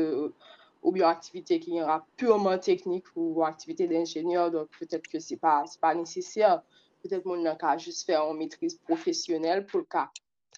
ou 0.87 0.95
bi 0.95 1.03
an 1.03 1.11
aktivite 1.11 1.59
ki 1.63 1.75
yon 1.81 1.89
ra 1.91 1.99
pureman 2.21 2.63
teknik 2.63 3.11
ou 3.17 3.43
an 3.43 3.51
aktivite 3.51 3.89
d'enjenyor, 3.91 4.53
donk 4.55 4.71
pwetet 4.77 5.09
ke 5.11 5.19
se 5.21 5.35
pa 5.43 5.93
nesesya, 5.99 6.61
pwetet 7.03 7.27
moun 7.27 7.43
nan 7.43 7.59
ka 7.59 7.75
jist 7.83 8.07
fè 8.07 8.15
an 8.21 8.39
metris 8.39 8.79
profesyonel 8.87 9.65
pou 9.67 9.83
ka 9.91 10.07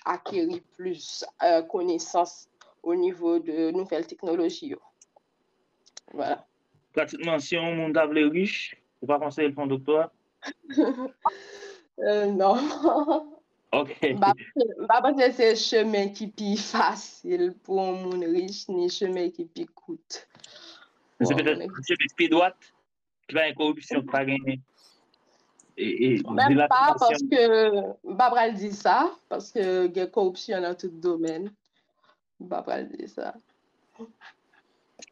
akeri 0.04 0.60
plus 0.76 1.24
konesans 1.72 2.44
ou 2.84 2.92
nivou 2.94 3.40
de 3.40 3.72
nouvel 3.72 4.04
teknoloji 4.06 4.74
yo. 4.76 4.82
Pratikman, 6.92 7.40
si 7.40 7.56
moun 7.56 7.96
davle 7.96 8.28
riche, 8.28 8.76
Ou 9.00 9.06
pa 9.06 9.18
konseye 9.22 9.48
l 9.48 9.54
fon 9.54 9.70
doktora? 9.70 10.10
Non. 12.38 13.34
Ok. 13.72 13.90
Mba 14.80 15.02
pati 15.02 15.32
se 15.32 15.50
chemen 15.56 16.12
ki 16.16 16.30
pi 16.32 16.54
fasil 16.56 17.50
pou 17.66 17.92
moun 18.00 18.24
rich 18.32 18.64
ni 18.72 18.88
chemen 18.88 19.28
ki 19.34 19.44
pi 19.52 19.66
koute. 19.76 20.24
Se 21.20 21.34
pe 21.36 21.44
te 21.44 22.08
pi 22.16 22.28
doat, 22.32 22.56
ki 23.28 23.36
va 23.36 23.48
yon 23.48 23.58
korupsyon 23.58 24.06
pa 24.08 24.22
genye. 24.24 24.56
E, 25.78 26.16
Mwen 26.26 26.64
pa, 26.70 26.94
paske 26.98 27.42
mba 28.08 28.30
pral 28.32 28.56
di 28.56 28.72
sa, 28.74 29.10
paske 29.28 29.62
gen 29.94 30.08
korupsyon 30.16 30.64
nan 30.64 30.78
tout 30.80 30.94
domen. 31.04 31.50
Mba 32.40 32.62
pral 32.64 32.88
di 32.88 33.10
sa. 33.10 33.34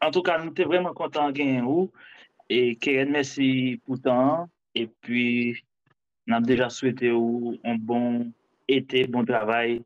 En 0.00 0.10
tout 0.10 0.24
ka, 0.24 0.38
nou 0.40 0.56
te 0.56 0.64
vreman 0.64 0.96
kontan 0.96 1.36
genyen 1.36 1.68
ou, 1.68 1.90
e 2.48 2.72
keren 2.80 3.12
mersi 3.12 3.76
poutan, 3.84 4.48
e 4.72 4.88
pi 5.04 5.26
nan 6.26 6.44
deja 6.46 6.70
souwete 6.72 7.12
ou 7.12 7.54
an 7.68 7.78
bon 7.84 8.32
été 8.68 9.07
bon 9.07 9.24
travail 9.24 9.83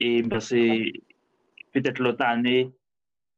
et 0.00 0.22
parce 0.22 0.50
que 0.50 0.90
peut-être 1.72 1.98
l'autre 2.00 2.24
année 2.24 2.72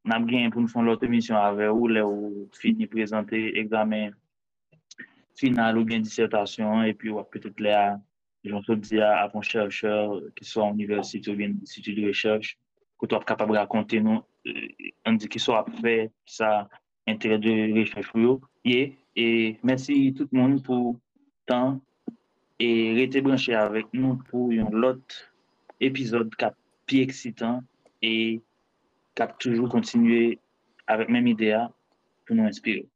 on 0.04 0.10
a 0.10 0.18
bien 0.18 0.50
pour 0.50 0.60
nous 0.60 0.68
faire 0.68 0.82
l'autre 0.82 1.06
mission 1.06 1.36
avec 1.36 1.68
vous 1.70 1.88
là 1.88 2.06
où 2.06 2.48
fini 2.52 2.86
présenter 2.86 3.58
examen 3.58 4.10
final 5.36 5.78
ou 5.78 5.84
bien 5.84 6.00
dissertation 6.00 6.82
et 6.82 6.94
puis 6.94 7.10
peut-être 7.30 7.60
là 7.60 8.00
j'en 8.44 8.62
peux 8.62 8.76
dire 8.76 9.06
à 9.06 9.30
un 9.32 9.40
chercheur 9.40 10.20
qui 10.36 10.44
soit 10.44 10.64
en 10.64 10.74
université 10.74 11.30
ou 11.30 11.36
bien 11.36 11.52
institut 11.62 11.94
de 11.94 12.08
recherche 12.08 12.58
que 12.98 13.06
tu 13.06 13.14
es 13.14 13.18
capable 13.20 13.52
de 13.52 13.58
raconter 13.58 14.00
nous 14.00 14.22
on 15.06 15.12
euh, 15.12 15.16
dit 15.16 15.28
qui 15.28 15.38
soit 15.38 15.64
fait 15.80 16.10
ça 16.26 16.68
intérêt 17.06 17.38
de 17.38 17.78
recherche 17.78 18.10
pour 18.12 18.40
et 18.64 19.58
merci 19.62 20.14
tout 20.14 20.28
le 20.30 20.38
monde 20.38 20.62
pour 20.62 20.98
temps 21.46 21.80
tan, 22.58 22.66
e 22.66 22.94
rete 22.98 23.22
branche 23.22 23.54
avèk 23.54 23.88
nou 23.92 24.18
pou 24.28 24.52
yon 24.52 24.74
lot 24.82 25.16
epizod 25.80 26.34
kap 26.40 26.54
pi 26.86 27.02
eksitan, 27.06 27.62
e 28.02 28.40
kap 29.14 29.38
toujou 29.38 29.70
kontinue 29.70 30.38
avèk 30.90 31.08
mèm 31.10 31.26
idea 31.34 31.66
pou 32.26 32.34
nou 32.34 32.46
inspire. 32.50 32.86